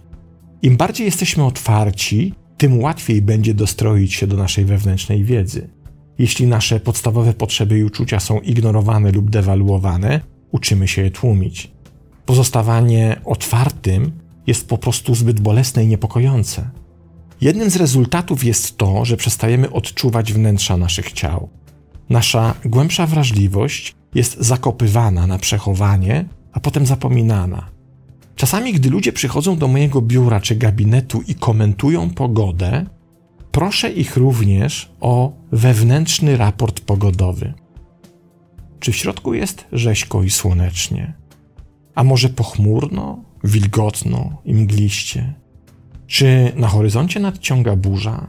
Im 0.61 0.77
bardziej 0.77 1.05
jesteśmy 1.05 1.45
otwarci, 1.45 2.33
tym 2.57 2.81
łatwiej 2.81 3.21
będzie 3.21 3.53
dostroić 3.53 4.13
się 4.13 4.27
do 4.27 4.37
naszej 4.37 4.65
wewnętrznej 4.65 5.23
wiedzy. 5.23 5.69
Jeśli 6.19 6.47
nasze 6.47 6.79
podstawowe 6.79 7.33
potrzeby 7.33 7.79
i 7.79 7.83
uczucia 7.83 8.19
są 8.19 8.39
ignorowane 8.39 9.11
lub 9.11 9.29
dewaluowane, 9.29 10.21
uczymy 10.51 10.87
się 10.87 11.01
je 11.01 11.11
tłumić. 11.11 11.71
Pozostawanie 12.25 13.21
otwartym 13.25 14.11
jest 14.47 14.67
po 14.67 14.77
prostu 14.77 15.15
zbyt 15.15 15.39
bolesne 15.39 15.83
i 15.83 15.87
niepokojące. 15.87 16.69
Jednym 17.41 17.69
z 17.69 17.75
rezultatów 17.75 18.43
jest 18.43 18.77
to, 18.77 19.05
że 19.05 19.17
przestajemy 19.17 19.71
odczuwać 19.71 20.33
wnętrza 20.33 20.77
naszych 20.77 21.11
ciał. 21.11 21.49
Nasza 22.09 22.55
głębsza 22.65 23.07
wrażliwość 23.07 23.95
jest 24.15 24.37
zakopywana 24.39 25.27
na 25.27 25.37
przechowanie, 25.37 26.25
a 26.51 26.59
potem 26.59 26.85
zapominana. 26.85 27.69
Czasami, 28.35 28.73
gdy 28.73 28.89
ludzie 28.89 29.13
przychodzą 29.13 29.57
do 29.57 29.67
mojego 29.67 30.01
biura 30.01 30.41
czy 30.41 30.55
gabinetu 30.55 31.21
i 31.27 31.35
komentują 31.35 32.09
pogodę, 32.09 32.85
proszę 33.51 33.91
ich 33.91 34.17
również 34.17 34.91
o 34.99 35.33
wewnętrzny 35.51 36.37
raport 36.37 36.79
pogodowy. 36.79 37.53
Czy 38.79 38.91
w 38.91 38.95
środku 38.95 39.33
jest 39.33 39.65
rzeźko 39.71 40.23
i 40.23 40.29
słonecznie? 40.29 41.13
A 41.95 42.03
może 42.03 42.29
pochmurno, 42.29 43.23
wilgotno 43.43 44.41
i 44.45 44.53
mgliście? 44.53 45.33
Czy 46.07 46.51
na 46.55 46.67
horyzoncie 46.67 47.19
nadciąga 47.19 47.75
burza? 47.75 48.27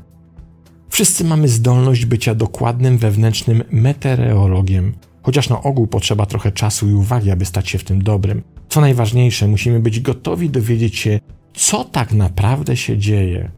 Wszyscy 0.89 1.25
mamy 1.25 1.49
zdolność 1.49 2.05
bycia 2.05 2.35
dokładnym 2.35 2.99
wewnętrznym 2.99 3.63
meteorologiem, 3.71 4.95
chociaż 5.23 5.49
na 5.49 5.63
ogół 5.63 5.87
potrzeba 5.87 6.27
trochę 6.27 6.53
czasu 6.53 6.89
i 6.89 6.93
uwagi, 6.93 7.31
aby 7.31 7.45
stać 7.45 7.69
się 7.69 7.79
w 7.79 7.85
tym 7.85 8.03
dobrym. 8.03 8.43
Co 8.69 8.81
najważniejsze, 8.81 9.49
musimy 9.49 9.81
być 9.81 10.01
gotowi 10.01 10.51
dowiedzieć 10.51 10.97
się, 10.97 11.21
co 11.55 11.85
tak 11.85 12.13
naprawdę 12.13 12.77
się 12.77 12.99
dzieje. 12.99 13.51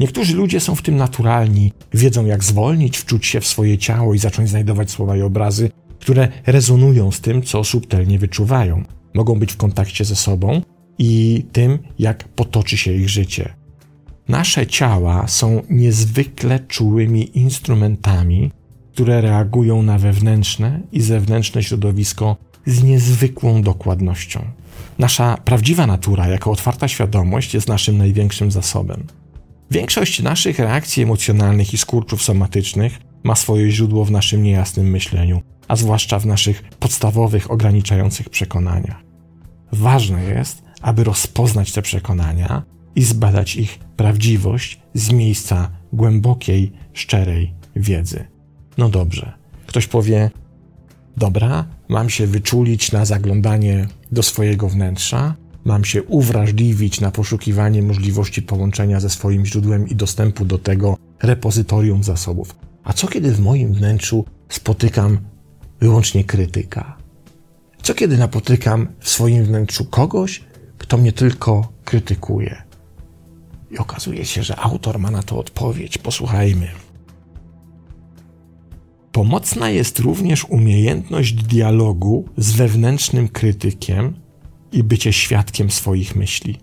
Niektórzy 0.00 0.36
ludzie 0.36 0.60
są 0.60 0.74
w 0.74 0.82
tym 0.82 0.96
naturalni, 0.96 1.72
wiedzą 1.94 2.26
jak 2.26 2.44
zwolnić, 2.44 2.98
wczuć 2.98 3.26
się 3.26 3.40
w 3.40 3.46
swoje 3.46 3.78
ciało 3.78 4.14
i 4.14 4.18
zacząć 4.18 4.48
znajdować 4.50 4.90
słowa 4.90 5.16
i 5.16 5.22
obrazy, 5.22 5.70
które 6.00 6.28
rezonują 6.46 7.12
z 7.12 7.20
tym, 7.20 7.42
co 7.42 7.64
subtelnie 7.64 8.18
wyczuwają. 8.18 8.82
Mogą 9.14 9.38
być 9.38 9.52
w 9.52 9.56
kontakcie 9.56 10.04
ze 10.04 10.16
sobą 10.16 10.62
i 10.98 11.44
tym, 11.52 11.78
jak 11.98 12.28
potoczy 12.28 12.76
się 12.76 12.92
ich 12.92 13.08
życie. 13.08 13.54
Nasze 14.28 14.66
ciała 14.66 15.26
są 15.26 15.62
niezwykle 15.70 16.60
czułymi 16.60 17.38
instrumentami, 17.38 18.50
które 18.92 19.20
reagują 19.20 19.82
na 19.82 19.98
wewnętrzne 19.98 20.80
i 20.92 21.00
zewnętrzne 21.00 21.62
środowisko 21.62 22.36
z 22.66 22.82
niezwykłą 22.82 23.62
dokładnością. 23.62 24.44
Nasza 24.98 25.36
prawdziwa 25.44 25.86
natura, 25.86 26.28
jako 26.28 26.50
otwarta 26.50 26.88
świadomość, 26.88 27.54
jest 27.54 27.68
naszym 27.68 27.98
największym 27.98 28.50
zasobem. 28.50 29.06
Większość 29.70 30.22
naszych 30.22 30.58
reakcji 30.58 31.02
emocjonalnych 31.02 31.74
i 31.74 31.78
skurczów 31.78 32.22
somatycznych 32.22 32.98
ma 33.24 33.34
swoje 33.34 33.70
źródło 33.70 34.04
w 34.04 34.10
naszym 34.10 34.42
niejasnym 34.42 34.90
myśleniu, 34.90 35.42
a 35.68 35.76
zwłaszcza 35.76 36.18
w 36.18 36.26
naszych 36.26 36.62
podstawowych, 36.62 37.50
ograniczających 37.50 38.28
przekonaniach. 38.28 39.02
Ważne 39.72 40.24
jest, 40.24 40.62
aby 40.82 41.04
rozpoznać 41.04 41.72
te 41.72 41.82
przekonania 41.82 42.62
i 42.96 43.04
zbadać 43.04 43.56
ich 43.56 43.78
prawdziwość 43.96 44.80
z 44.94 45.12
miejsca 45.12 45.70
głębokiej, 45.92 46.72
szczerej 46.92 47.54
wiedzy. 47.76 48.24
No 48.78 48.88
dobrze, 48.88 49.32
ktoś 49.66 49.86
powie: 49.86 50.30
Dobra, 51.16 51.64
mam 51.88 52.10
się 52.10 52.26
wyczulić 52.26 52.92
na 52.92 53.04
zaglądanie 53.04 53.88
do 54.12 54.22
swojego 54.22 54.68
wnętrza, 54.68 55.34
mam 55.68 55.84
się 55.84 56.02
uwrażliwić 56.02 57.00
na 57.00 57.10
poszukiwanie 57.10 57.82
możliwości 57.82 58.42
połączenia 58.42 59.00
ze 59.00 59.10
swoim 59.10 59.46
źródłem 59.46 59.88
i 59.88 59.94
dostępu 59.94 60.44
do 60.44 60.58
tego 60.58 60.96
repozytorium 61.22 62.04
zasobów. 62.04 62.56
A 62.84 62.92
co 62.92 63.08
kiedy 63.08 63.32
w 63.32 63.40
moim 63.40 63.74
wnętrzu 63.74 64.24
spotykam 64.48 65.18
wyłącznie 65.80 66.24
krytyka? 66.24 66.96
Co 67.82 67.94
kiedy 67.94 68.18
napotykam 68.18 68.88
w 69.00 69.08
swoim 69.08 69.44
wnętrzu 69.44 69.84
kogoś, 69.84 70.44
kto 70.78 70.98
mnie 70.98 71.12
tylko 71.12 71.72
krytykuje? 71.84 72.62
I 73.70 73.78
okazuje 73.78 74.24
się, 74.24 74.42
że 74.42 74.56
autor 74.56 74.98
ma 74.98 75.10
na 75.10 75.22
to 75.22 75.38
odpowiedź. 75.38 75.98
Posłuchajmy. 75.98 76.68
Pomocna 79.12 79.70
jest 79.70 79.98
również 79.98 80.44
umiejętność 80.44 81.32
dialogu 81.32 82.28
z 82.36 82.52
wewnętrznym 82.52 83.28
krytykiem 83.28 84.27
i 84.72 84.82
bycie 84.82 85.12
świadkiem 85.12 85.70
swoich 85.70 86.16
myśli. 86.16 86.58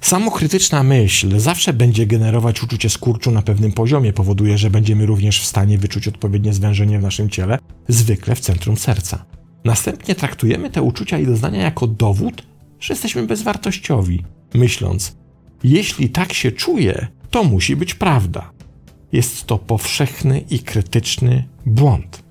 Samokrytyczna 0.00 0.82
myśl 0.82 1.38
zawsze 1.38 1.72
będzie 1.72 2.06
generować 2.06 2.62
uczucie 2.62 2.90
skurczu 2.90 3.30
na 3.30 3.42
pewnym 3.42 3.72
poziomie, 3.72 4.12
powoduje, 4.12 4.58
że 4.58 4.70
będziemy 4.70 5.06
również 5.06 5.40
w 5.40 5.46
stanie 5.46 5.78
wyczuć 5.78 6.08
odpowiednie 6.08 6.52
zwężenie 6.52 6.98
w 6.98 7.02
naszym 7.02 7.30
ciele, 7.30 7.58
zwykle 7.88 8.34
w 8.34 8.40
centrum 8.40 8.76
serca. 8.76 9.24
Następnie 9.64 10.14
traktujemy 10.14 10.70
te 10.70 10.82
uczucia 10.82 11.18
i 11.18 11.26
doznania 11.26 11.62
jako 11.62 11.86
dowód, 11.86 12.42
że 12.80 12.94
jesteśmy 12.94 13.26
bezwartościowi, 13.26 14.24
myśląc, 14.54 15.16
jeśli 15.64 16.10
tak 16.10 16.32
się 16.32 16.52
czuję, 16.52 17.06
to 17.30 17.44
musi 17.44 17.76
być 17.76 17.94
prawda. 17.94 18.50
Jest 19.12 19.44
to 19.44 19.58
powszechny 19.58 20.44
i 20.50 20.58
krytyczny 20.58 21.48
błąd. 21.66 22.22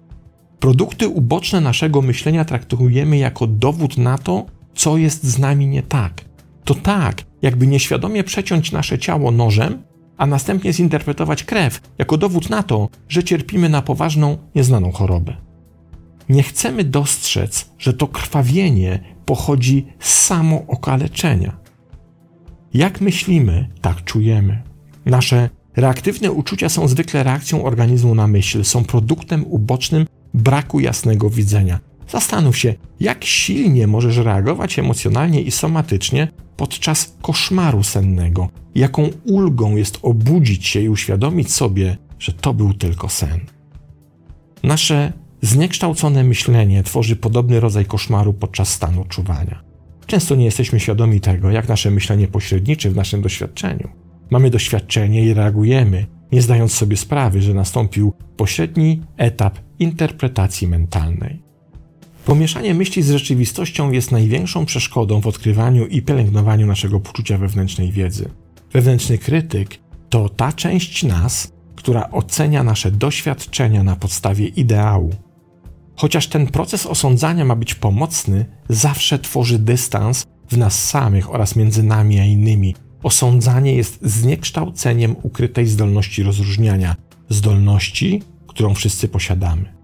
Produkty 0.59 1.07
uboczne 1.07 1.61
naszego 1.61 2.01
myślenia 2.01 2.45
traktujemy 2.45 3.17
jako 3.17 3.47
dowód 3.47 3.97
na 3.97 4.17
to, 4.17 4.45
co 4.75 4.97
jest 4.97 5.23
z 5.23 5.39
nami 5.39 5.67
nie 5.67 5.83
tak. 5.83 6.21
To 6.63 6.75
tak, 6.75 7.21
jakby 7.41 7.67
nieświadomie 7.67 8.23
przeciąć 8.23 8.71
nasze 8.71 8.99
ciało 8.99 9.31
nożem, 9.31 9.83
a 10.17 10.25
następnie 10.25 10.73
zinterpretować 10.73 11.43
krew 11.43 11.81
jako 11.97 12.17
dowód 12.17 12.49
na 12.49 12.63
to, 12.63 12.89
że 13.09 13.23
cierpimy 13.23 13.69
na 13.69 13.81
poważną, 13.81 14.37
nieznaną 14.55 14.91
chorobę. 14.91 15.37
Nie 16.29 16.43
chcemy 16.43 16.83
dostrzec, 16.83 17.69
że 17.79 17.93
to 17.93 18.07
krwawienie 18.07 18.99
pochodzi 19.25 19.85
z 19.99 20.13
samo 20.13 20.63
okaleczenia. 20.67 21.57
Jak 22.73 23.01
myślimy, 23.01 23.69
tak 23.81 24.03
czujemy. 24.03 24.61
Nasze 25.05 25.49
reaktywne 25.75 26.31
uczucia 26.31 26.69
są 26.69 26.87
zwykle 26.87 27.23
reakcją 27.23 27.63
organizmu 27.63 28.15
na 28.15 28.27
myśl, 28.27 28.63
są 28.63 28.83
produktem 28.83 29.45
ubocznym 29.47 30.05
braku 30.33 30.79
jasnego 30.79 31.29
widzenia. 31.29 31.79
Zastanów 32.11 32.57
się, 32.57 32.73
jak 32.99 33.25
silnie 33.25 33.87
możesz 33.87 34.17
reagować 34.17 34.79
emocjonalnie 34.79 35.41
i 35.41 35.51
somatycznie 35.51 36.27
podczas 36.57 37.15
koszmaru 37.21 37.83
sennego, 37.83 38.49
jaką 38.75 39.09
ulgą 39.25 39.75
jest 39.75 39.99
obudzić 40.01 40.67
się 40.67 40.81
i 40.81 40.89
uświadomić 40.89 41.51
sobie, 41.51 41.97
że 42.19 42.33
to 42.33 42.53
był 42.53 42.73
tylko 42.73 43.09
sen. 43.09 43.39
Nasze 44.63 45.13
zniekształcone 45.41 46.23
myślenie 46.23 46.83
tworzy 46.83 47.15
podobny 47.15 47.59
rodzaj 47.59 47.85
koszmaru 47.85 48.33
podczas 48.33 48.69
stanu 48.69 49.05
czuwania. 49.05 49.63
Często 50.05 50.35
nie 50.35 50.45
jesteśmy 50.45 50.79
świadomi 50.79 51.21
tego, 51.21 51.51
jak 51.51 51.69
nasze 51.69 51.91
myślenie 51.91 52.27
pośredniczy 52.27 52.89
w 52.89 52.95
naszym 52.95 53.21
doświadczeniu. 53.21 53.89
Mamy 54.29 54.49
doświadczenie 54.49 55.25
i 55.25 55.33
reagujemy, 55.33 56.05
nie 56.31 56.41
zdając 56.41 56.73
sobie 56.73 56.97
sprawy, 56.97 57.41
że 57.41 57.53
nastąpił 57.53 58.13
pośredni 58.37 59.01
etap 59.17 59.59
interpretacji 59.79 60.67
mentalnej. 60.67 61.50
Pomieszanie 62.25 62.73
myśli 62.73 63.03
z 63.03 63.11
rzeczywistością 63.11 63.91
jest 63.91 64.11
największą 64.11 64.65
przeszkodą 64.65 65.21
w 65.21 65.27
odkrywaniu 65.27 65.87
i 65.87 66.01
pielęgnowaniu 66.01 66.67
naszego 66.67 66.99
poczucia 66.99 67.37
wewnętrznej 67.37 67.91
wiedzy. 67.91 68.29
Wewnętrzny 68.73 69.17
krytyk 69.17 69.79
to 70.09 70.29
ta 70.29 70.53
część 70.53 71.03
nas, 71.03 71.51
która 71.75 72.09
ocenia 72.11 72.63
nasze 72.63 72.91
doświadczenia 72.91 73.83
na 73.83 73.95
podstawie 73.95 74.47
ideału, 74.47 75.11
Chociaż 76.01 76.27
ten 76.27 76.47
proces 76.47 76.85
osądzania 76.85 77.45
ma 77.45 77.55
być 77.55 77.75
pomocny, 77.75 78.45
zawsze 78.69 79.19
tworzy 79.19 79.59
dystans 79.59 80.25
w 80.49 80.57
nas 80.57 80.89
samych 80.89 81.33
oraz 81.33 81.55
między 81.55 81.83
nami 81.83 82.19
a 82.19 82.25
innymi. 82.25 82.75
Osądzanie 83.03 83.75
jest 83.75 83.99
zniekształceniem 84.01 85.15
ukrytej 85.23 85.67
zdolności 85.67 86.23
rozróżniania, 86.23 86.95
zdolności, 87.29 88.21
którą 88.47 88.73
wszyscy 88.73 89.07
posiadamy. 89.07 89.80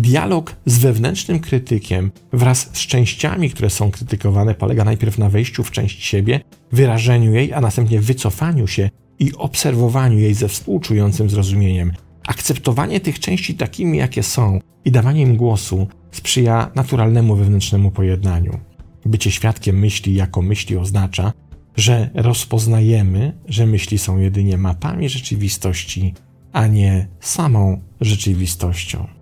Dialog 0.00 0.56
z 0.66 0.78
wewnętrznym 0.78 1.40
krytykiem 1.40 2.10
wraz 2.32 2.70
z 2.72 2.86
częściami, 2.86 3.50
które 3.50 3.70
są 3.70 3.90
krytykowane, 3.90 4.54
polega 4.54 4.84
najpierw 4.84 5.18
na 5.18 5.28
wejściu 5.28 5.64
w 5.64 5.70
część 5.70 6.04
siebie, 6.04 6.40
wyrażeniu 6.72 7.34
jej, 7.34 7.52
a 7.52 7.60
następnie 7.60 8.00
wycofaniu 8.00 8.66
się 8.66 8.90
i 9.18 9.32
obserwowaniu 9.34 10.18
jej 10.18 10.34
ze 10.34 10.48
współczującym 10.48 11.30
zrozumieniem. 11.30 11.92
Akceptowanie 12.26 13.00
tych 13.00 13.18
części 13.18 13.54
takimi, 13.54 13.98
jakie 13.98 14.22
są 14.22 14.60
i 14.84 14.90
dawanie 14.90 15.22
im 15.22 15.36
głosu 15.36 15.86
sprzyja 16.12 16.70
naturalnemu 16.74 17.36
wewnętrznemu 17.36 17.90
pojednaniu. 17.90 18.58
Bycie 19.06 19.30
świadkiem 19.30 19.78
myśli 19.78 20.14
jako 20.14 20.42
myśli 20.42 20.76
oznacza, 20.76 21.32
że 21.76 22.10
rozpoznajemy, 22.14 23.38
że 23.48 23.66
myśli 23.66 23.98
są 23.98 24.18
jedynie 24.18 24.58
mapami 24.58 25.08
rzeczywistości, 25.08 26.14
a 26.52 26.66
nie 26.66 27.08
samą 27.20 27.80
rzeczywistością. 28.00 29.19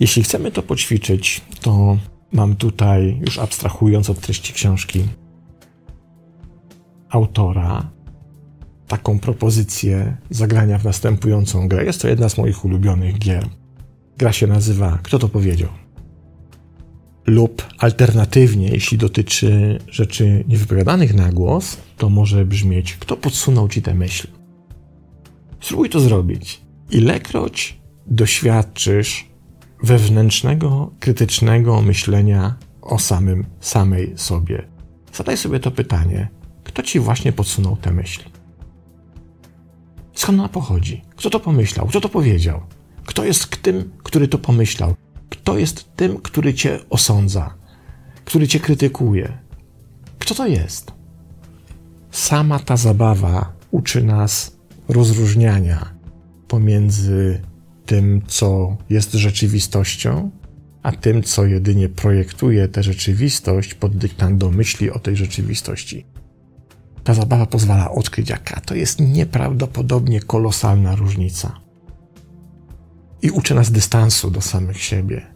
Jeśli 0.00 0.22
chcemy 0.22 0.50
to 0.50 0.62
poćwiczyć, 0.62 1.40
to 1.60 1.98
mam 2.32 2.56
tutaj, 2.56 3.20
już 3.20 3.38
abstrahując 3.38 4.10
od 4.10 4.20
treści 4.20 4.52
książki, 4.52 5.04
autora, 7.08 7.90
taką 8.86 9.18
propozycję 9.18 10.16
zagrania 10.30 10.78
w 10.78 10.84
następującą 10.84 11.68
grę. 11.68 11.84
Jest 11.84 12.02
to 12.02 12.08
jedna 12.08 12.28
z 12.28 12.38
moich 12.38 12.64
ulubionych 12.64 13.18
gier. 13.18 13.48
Gra 14.18 14.32
się 14.32 14.46
nazywa 14.46 14.98
Kto 15.02 15.18
to 15.18 15.28
powiedział? 15.28 15.68
Lub 17.26 17.66
alternatywnie, 17.78 18.68
jeśli 18.68 18.98
dotyczy 18.98 19.78
rzeczy 19.88 20.44
niewypowiadanych 20.48 21.14
na 21.14 21.32
głos, 21.32 21.76
to 21.96 22.10
może 22.10 22.44
brzmieć 22.44 22.96
Kto 22.96 23.16
podsunął 23.16 23.68
ci 23.68 23.82
tę 23.82 23.94
myśl? 23.94 24.28
Spróbuj 25.60 25.90
to 25.90 26.00
zrobić. 26.00 26.60
Ilekroć 26.90 27.80
doświadczysz 28.06 29.26
wewnętrznego, 29.82 30.90
krytycznego 31.00 31.82
myślenia 31.82 32.54
o 32.82 32.98
samym, 32.98 33.46
samej 33.60 34.12
sobie, 34.16 34.68
zadaj 35.12 35.36
sobie 35.36 35.60
to 35.60 35.70
pytanie: 35.70 36.28
kto 36.64 36.82
ci 36.82 37.00
właśnie 37.00 37.32
podsunął 37.32 37.76
tę 37.76 37.92
myśl? 37.92 38.22
Skąd 40.14 40.38
ona 40.38 40.48
pochodzi? 40.48 41.02
Kto 41.16 41.30
to 41.30 41.40
pomyślał? 41.40 41.86
Kto 41.86 42.00
to 42.00 42.08
powiedział? 42.08 42.60
Kto 43.06 43.24
jest 43.24 43.62
tym, 43.62 43.90
który 44.02 44.28
to 44.28 44.38
pomyślał? 44.38 44.94
Kto 45.30 45.58
jest 45.58 45.96
tym, 45.96 46.18
który 46.18 46.54
cię 46.54 46.80
osądza, 46.90 47.54
który 48.24 48.48
cię 48.48 48.60
krytykuje? 48.60 49.38
Kto 50.18 50.34
to 50.34 50.46
jest? 50.46 50.92
Sama 52.10 52.58
ta 52.58 52.76
zabawa 52.76 53.52
uczy 53.70 54.04
nas 54.04 54.56
rozróżniania 54.88 55.94
pomiędzy 56.48 57.42
tym, 57.86 58.22
co 58.26 58.76
jest 58.90 59.12
rzeczywistością, 59.12 60.30
a 60.82 60.92
tym, 60.92 61.22
co 61.22 61.46
jedynie 61.46 61.88
projektuje 61.88 62.68
tę 62.68 62.82
rzeczywistość 62.82 63.74
pod 63.74 63.96
dyktando 63.96 64.50
myśli 64.50 64.90
o 64.90 64.98
tej 64.98 65.16
rzeczywistości. 65.16 66.06
Ta 67.04 67.14
zabawa 67.14 67.46
pozwala 67.46 67.90
odkryć, 67.90 68.28
jaka 68.28 68.60
to 68.60 68.74
jest 68.74 69.00
nieprawdopodobnie 69.00 70.20
kolosalna 70.20 70.96
różnica. 70.96 71.60
I 73.22 73.30
uczy 73.30 73.54
nas 73.54 73.70
dystansu 73.70 74.30
do 74.30 74.40
samych 74.40 74.82
siebie. 74.82 75.33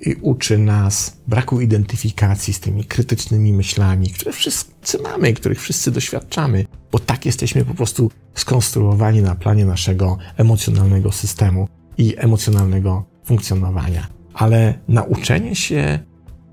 I 0.00 0.14
uczy 0.14 0.58
nas 0.58 1.16
braku 1.26 1.60
identyfikacji 1.60 2.54
z 2.54 2.60
tymi 2.60 2.84
krytycznymi 2.84 3.52
myślami, 3.52 4.10
które 4.10 4.32
wszyscy 4.32 4.98
mamy, 5.02 5.32
których 5.32 5.60
wszyscy 5.60 5.90
doświadczamy, 5.90 6.64
bo 6.92 6.98
tak 6.98 7.26
jesteśmy 7.26 7.64
po 7.64 7.74
prostu 7.74 8.10
skonstruowani 8.34 9.22
na 9.22 9.34
planie 9.34 9.64
naszego 9.64 10.18
emocjonalnego 10.36 11.12
systemu 11.12 11.68
i 11.98 12.14
emocjonalnego 12.16 13.04
funkcjonowania. 13.24 14.06
Ale 14.34 14.78
nauczenie 14.88 15.56
się 15.56 15.98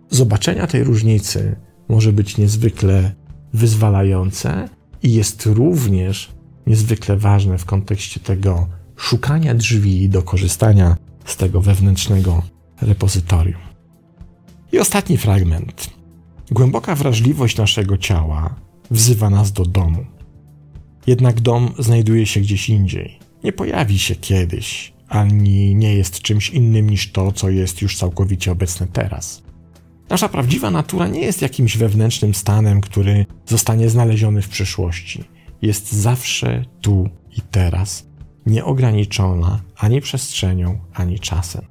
zobaczenia 0.10 0.68
tej 0.68 0.84
różnicy 0.84 1.56
może 1.90 2.14
być 2.14 2.38
niezwykle 2.38 3.16
wyzwalające 3.54 4.70
i 5.04 5.14
jest 5.14 5.46
również 5.46 6.32
niezwykle 6.68 7.18
ważne 7.18 7.58
w 7.58 7.66
kontekście 7.66 8.20
tego 8.20 8.68
szukania 8.96 9.56
drzwi 9.56 10.10
do 10.10 10.22
korzystania 10.22 10.98
z 11.26 11.38
tego 11.38 11.62
wewnętrznego 11.62 12.44
repozytorium. 12.82 13.62
I 14.72 14.80
ostatni 14.80 15.18
fragment. 15.18 15.90
Głęboka 16.52 16.96
wrażliwość 16.96 17.58
naszego 17.58 17.98
ciała 17.98 18.56
wzywa 18.92 19.30
nas 19.30 19.52
do 19.52 19.66
domu. 19.66 20.06
Jednak 21.08 21.42
dom 21.42 21.74
znajduje 21.80 22.26
się 22.26 22.40
gdzieś 22.40 22.70
indziej. 22.70 23.20
Nie 23.44 23.54
pojawi 23.54 24.00
się 24.00 24.16
kiedyś, 24.16 24.94
ani 25.08 25.76
nie 25.76 25.96
jest 25.96 26.22
czymś 26.22 26.50
innym 26.50 26.90
niż 26.90 27.12
to, 27.12 27.32
co 27.32 27.50
jest 27.50 27.82
już 27.82 27.98
całkowicie 27.98 28.52
obecne 28.52 28.88
teraz. 28.88 29.44
Nasza 30.10 30.30
prawdziwa 30.30 30.72
natura 30.72 31.08
nie 31.08 31.22
jest 31.22 31.42
jakimś 31.42 31.78
wewnętrznym 31.78 32.34
stanem, 32.34 32.82
który 32.82 33.26
zostanie 33.46 33.90
znaleziony 33.90 34.42
w 34.42 34.50
przyszłości. 34.50 35.24
Jest 35.62 35.94
zawsze 35.94 36.66
tu 36.82 37.10
i 37.38 37.42
teraz, 37.42 38.08
nieograniczona 38.46 39.62
ani 39.78 40.02
przestrzenią, 40.02 40.80
ani 40.94 41.20
czasem. 41.20 41.62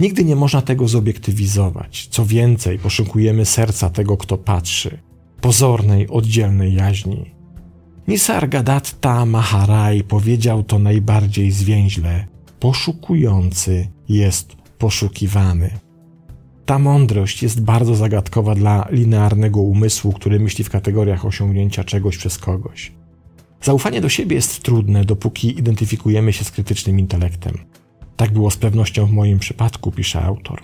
Nigdy 0.00 0.24
nie 0.24 0.36
można 0.36 0.62
tego 0.62 0.88
zobiektywizować. 0.88 2.08
Co 2.10 2.26
więcej, 2.26 2.78
poszukujemy 2.78 3.44
serca 3.44 3.90
tego, 3.90 4.16
kto 4.16 4.38
patrzy, 4.38 4.98
pozornej, 5.40 6.08
oddzielnej 6.08 6.74
jaźni. 6.74 7.34
Nisargadatta 8.08 9.26
Maharaj 9.26 10.04
powiedział 10.04 10.62
to 10.62 10.78
najbardziej 10.78 11.50
zwięźle: 11.50 12.26
poszukujący 12.60 13.88
jest 14.08 14.56
poszukiwany. 14.78 15.70
Ta 16.66 16.78
mądrość 16.78 17.42
jest 17.42 17.60
bardzo 17.60 17.94
zagadkowa 17.94 18.54
dla 18.54 18.86
linearnego 18.90 19.60
umysłu, 19.60 20.12
który 20.12 20.40
myśli 20.40 20.64
w 20.64 20.70
kategoriach 20.70 21.24
osiągnięcia 21.24 21.84
czegoś 21.84 22.16
przez 22.16 22.38
kogoś. 22.38 22.92
Zaufanie 23.62 24.00
do 24.00 24.08
siebie 24.08 24.36
jest 24.36 24.62
trudne, 24.62 25.04
dopóki 25.04 25.58
identyfikujemy 25.58 26.32
się 26.32 26.44
z 26.44 26.50
krytycznym 26.50 26.98
intelektem. 26.98 27.58
Tak 28.18 28.32
było 28.32 28.50
z 28.50 28.56
pewnością 28.56 29.06
w 29.06 29.12
moim 29.12 29.38
przypadku, 29.38 29.92
pisze 29.92 30.22
autor. 30.22 30.62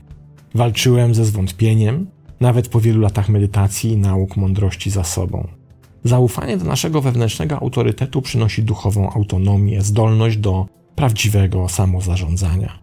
Walczyłem 0.55 1.15
ze 1.15 1.25
zwątpieniem, 1.25 2.07
nawet 2.41 2.69
po 2.69 2.81
wielu 2.81 3.01
latach 3.01 3.29
medytacji 3.29 3.91
i 3.91 3.97
nauk 3.97 4.37
mądrości 4.37 4.91
za 4.91 5.05
sobą. 5.05 5.49
Zaufanie 6.05 6.57
do 6.57 6.65
naszego 6.65 7.01
wewnętrznego 7.01 7.59
autorytetu 7.59 8.23
przynosi 8.23 8.63
duchową 8.63 9.11
autonomię, 9.11 9.83
zdolność 9.83 10.37
do 10.37 10.67
prawdziwego 10.95 11.69
samozarządzania, 11.69 12.79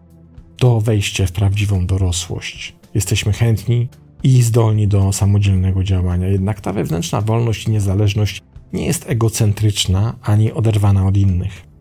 do 0.58 0.80
wejścia 0.80 1.26
w 1.26 1.32
prawdziwą 1.32 1.86
dorosłość. 1.86 2.74
Jesteśmy 2.94 3.32
chętni 3.32 3.88
i 4.22 4.42
zdolni 4.42 4.88
do 4.88 5.12
samodzielnego 5.12 5.84
działania, 5.84 6.28
jednak 6.28 6.60
ta 6.60 6.72
wewnętrzna 6.72 7.20
wolność 7.20 7.68
i 7.68 7.70
niezależność 7.70 8.42
nie 8.72 8.86
jest 8.86 9.10
egocentryczna 9.10 10.14
ani 10.22 10.52
oderwana 10.52 11.06
od 11.06 11.16
innych. 11.16 11.71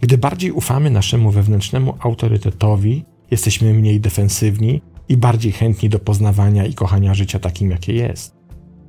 Gdy 0.00 0.18
bardziej 0.18 0.52
ufamy 0.52 0.90
naszemu 0.90 1.30
wewnętrznemu 1.30 1.94
autorytetowi, 2.00 3.04
jesteśmy 3.30 3.74
mniej 3.74 4.00
defensywni 4.00 4.82
i 5.08 5.16
bardziej 5.16 5.52
chętni 5.52 5.88
do 5.88 5.98
poznawania 5.98 6.66
i 6.66 6.74
kochania 6.74 7.14
życia 7.14 7.38
takim, 7.38 7.70
jakie 7.70 7.92
jest. 7.92 8.36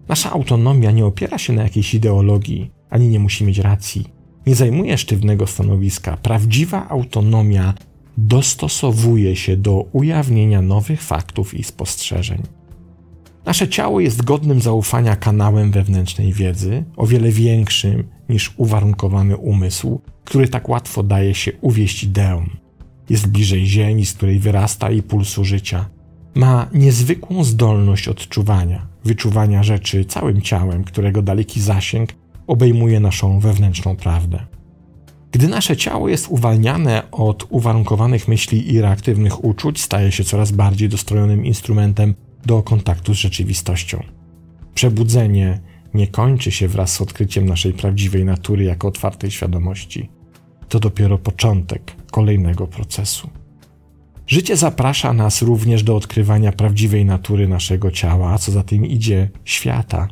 Nasza 0.08 0.32
autonomia 0.32 0.92
nie 0.92 1.06
opiera 1.06 1.38
się 1.38 1.54
na 1.54 1.64
jakiejś 1.64 1.94
ideologii, 1.94 2.72
ani 2.90 3.08
nie 3.08 3.20
musi 3.20 3.44
mieć 3.44 3.58
racji. 3.58 4.06
Nie 4.46 4.56
zajmuje 4.56 4.98
sztywnego 4.98 5.48
stanowiska. 5.48 6.18
Prawdziwa 6.18 6.90
autonomia 6.90 7.74
dostosowuje 8.18 9.36
się 9.36 9.58
do 9.58 9.86
ujawnienia 9.92 10.62
nowych 10.62 11.02
faktów 11.02 11.54
i 11.54 11.64
spostrzeżeń. 11.64 12.42
Nasze 13.46 13.68
ciało 13.68 14.00
jest 14.00 14.24
godnym 14.24 14.62
zaufania 14.62 15.16
kanałem 15.16 15.72
wewnętrznej 15.72 16.34
wiedzy, 16.34 16.84
o 16.98 17.08
wiele 17.08 17.32
większym 17.32 18.04
niż 18.30 18.54
uwarunkowany 18.58 19.38
umysł, 19.38 20.02
który 20.26 20.48
tak 20.48 20.70
łatwo 20.70 21.04
daje 21.04 21.36
się 21.36 21.52
uwieść 21.62 22.04
ideom. 22.04 22.50
Jest 23.10 23.28
bliżej 23.28 23.66
ziemi, 23.66 24.06
z 24.06 24.14
której 24.14 24.40
wyrasta 24.40 24.92
i 24.92 25.04
pulsu 25.04 25.46
życia. 25.46 25.90
Ma 26.36 26.68
niezwykłą 26.74 27.44
zdolność 27.44 28.08
odczuwania, 28.08 28.88
wyczuwania 29.06 29.64
rzeczy 29.64 30.06
całym 30.06 30.42
ciałem, 30.42 30.84
którego 30.84 31.22
daleki 31.22 31.62
zasięg 31.62 32.10
obejmuje 32.48 33.00
naszą 33.00 33.40
wewnętrzną 33.40 33.96
prawdę. 33.96 34.40
Gdy 35.32 35.48
nasze 35.48 35.78
ciało 35.78 36.10
jest 36.10 36.28
uwalniane 36.30 37.04
od 37.12 37.48
uwarunkowanych 37.50 38.28
myśli 38.28 38.74
i 38.74 38.82
reaktywnych 38.82 39.44
uczuć, 39.44 39.82
staje 39.82 40.12
się 40.12 40.24
coraz 40.24 40.52
bardziej 40.52 40.90
dostrojonym 40.90 41.46
instrumentem 41.46 42.14
do 42.46 42.64
kontaktu 42.64 43.14
z 43.14 43.18
rzeczywistością. 43.18 44.04
Przebudzenie 44.74 45.60
nie 45.94 46.08
kończy 46.08 46.52
się 46.52 46.68
wraz 46.68 46.94
z 46.94 47.02
odkryciem 47.02 47.46
naszej 47.46 47.74
prawdziwej 47.74 48.26
natury 48.26 48.64
jako 48.64 48.88
otwartej 48.88 49.32
świadomości. 49.32 50.10
To 50.70 50.80
dopiero 50.80 51.18
początek 51.18 51.96
kolejnego 52.12 52.68
procesu. 52.68 53.30
Życie 54.28 54.58
zaprasza 54.58 55.14
nas 55.14 55.42
również 55.42 55.84
do 55.84 55.96
odkrywania 55.96 56.52
prawdziwej 56.52 57.06
natury 57.06 57.48
naszego 57.48 57.92
ciała, 57.92 58.34
a 58.34 58.38
co 58.38 58.52
za 58.52 58.64
tym 58.64 58.86
idzie 58.86 59.30
świata. 59.46 60.08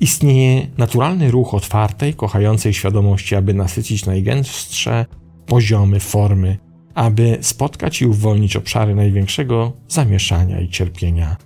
Istnieje 0.00 0.66
naturalny 0.78 1.30
ruch 1.30 1.54
otwartej, 1.54 2.14
kochającej 2.14 2.74
świadomości, 2.74 3.34
aby 3.34 3.54
nasycić 3.54 4.06
najgęstsze 4.06 5.06
poziomy 5.46 6.00
formy, 6.00 6.58
aby 6.94 7.38
spotkać 7.40 8.02
i 8.02 8.06
uwolnić 8.06 8.56
obszary 8.56 8.94
największego 8.94 9.72
zamieszania 9.88 10.60
i 10.60 10.68
cierpienia 10.68 11.36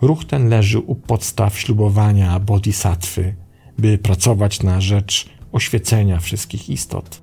Ruch 0.00 0.24
ten 0.24 0.48
leży 0.48 0.78
u 0.78 0.94
podstaw 0.94 1.58
ślubowania 1.58 2.40
bodhisattwy, 2.40 3.34
by 3.78 3.98
pracować 3.98 4.62
na 4.62 4.80
rzecz 4.80 5.28
oświecenia 5.52 6.20
wszystkich 6.20 6.70
istot. 6.70 7.22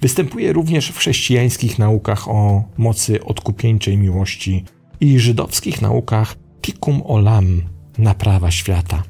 Występuje 0.00 0.52
również 0.52 0.88
w 0.88 0.98
chrześcijańskich 0.98 1.78
naukach 1.78 2.28
o 2.28 2.64
mocy 2.76 3.24
odkupieńczej 3.24 3.98
miłości 3.98 4.64
i 5.00 5.18
żydowskich 5.18 5.82
naukach 5.82 6.36
tikkun 6.62 7.02
olam, 7.04 7.62
naprawa 7.98 8.50
świata. 8.50 9.02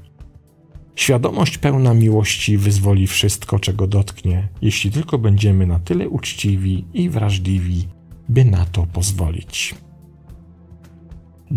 Świadomość 0.97 1.59
pełna 1.59 1.95
miłości 1.95 2.59
wyzwoli 2.59 3.07
wszystko, 3.07 3.59
czego 3.59 3.87
dotknie, 3.87 4.49
jeśli 4.63 4.91
tylko 4.91 5.19
będziemy 5.19 5.67
na 5.67 5.79
tyle 5.79 6.09
uczciwi 6.09 6.85
i 6.95 7.11
wrażliwi, 7.11 7.89
by 8.29 8.45
na 8.45 8.65
to 8.65 8.87
pozwolić. 8.87 9.75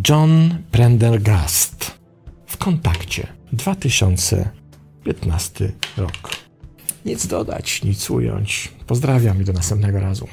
John 0.03 0.63
Prendergast 0.71 1.91
w 2.47 2.57
kontakcie 2.57 3.27
2015 3.53 5.71
rok. 5.97 6.29
Nic 7.05 7.27
dodać, 7.27 7.83
nic 7.83 8.09
ująć. 8.09 8.71
Pozdrawiam 8.87 9.41
i 9.41 9.45
do 9.45 9.53
następnego 9.53 9.99
razu. 9.99 10.27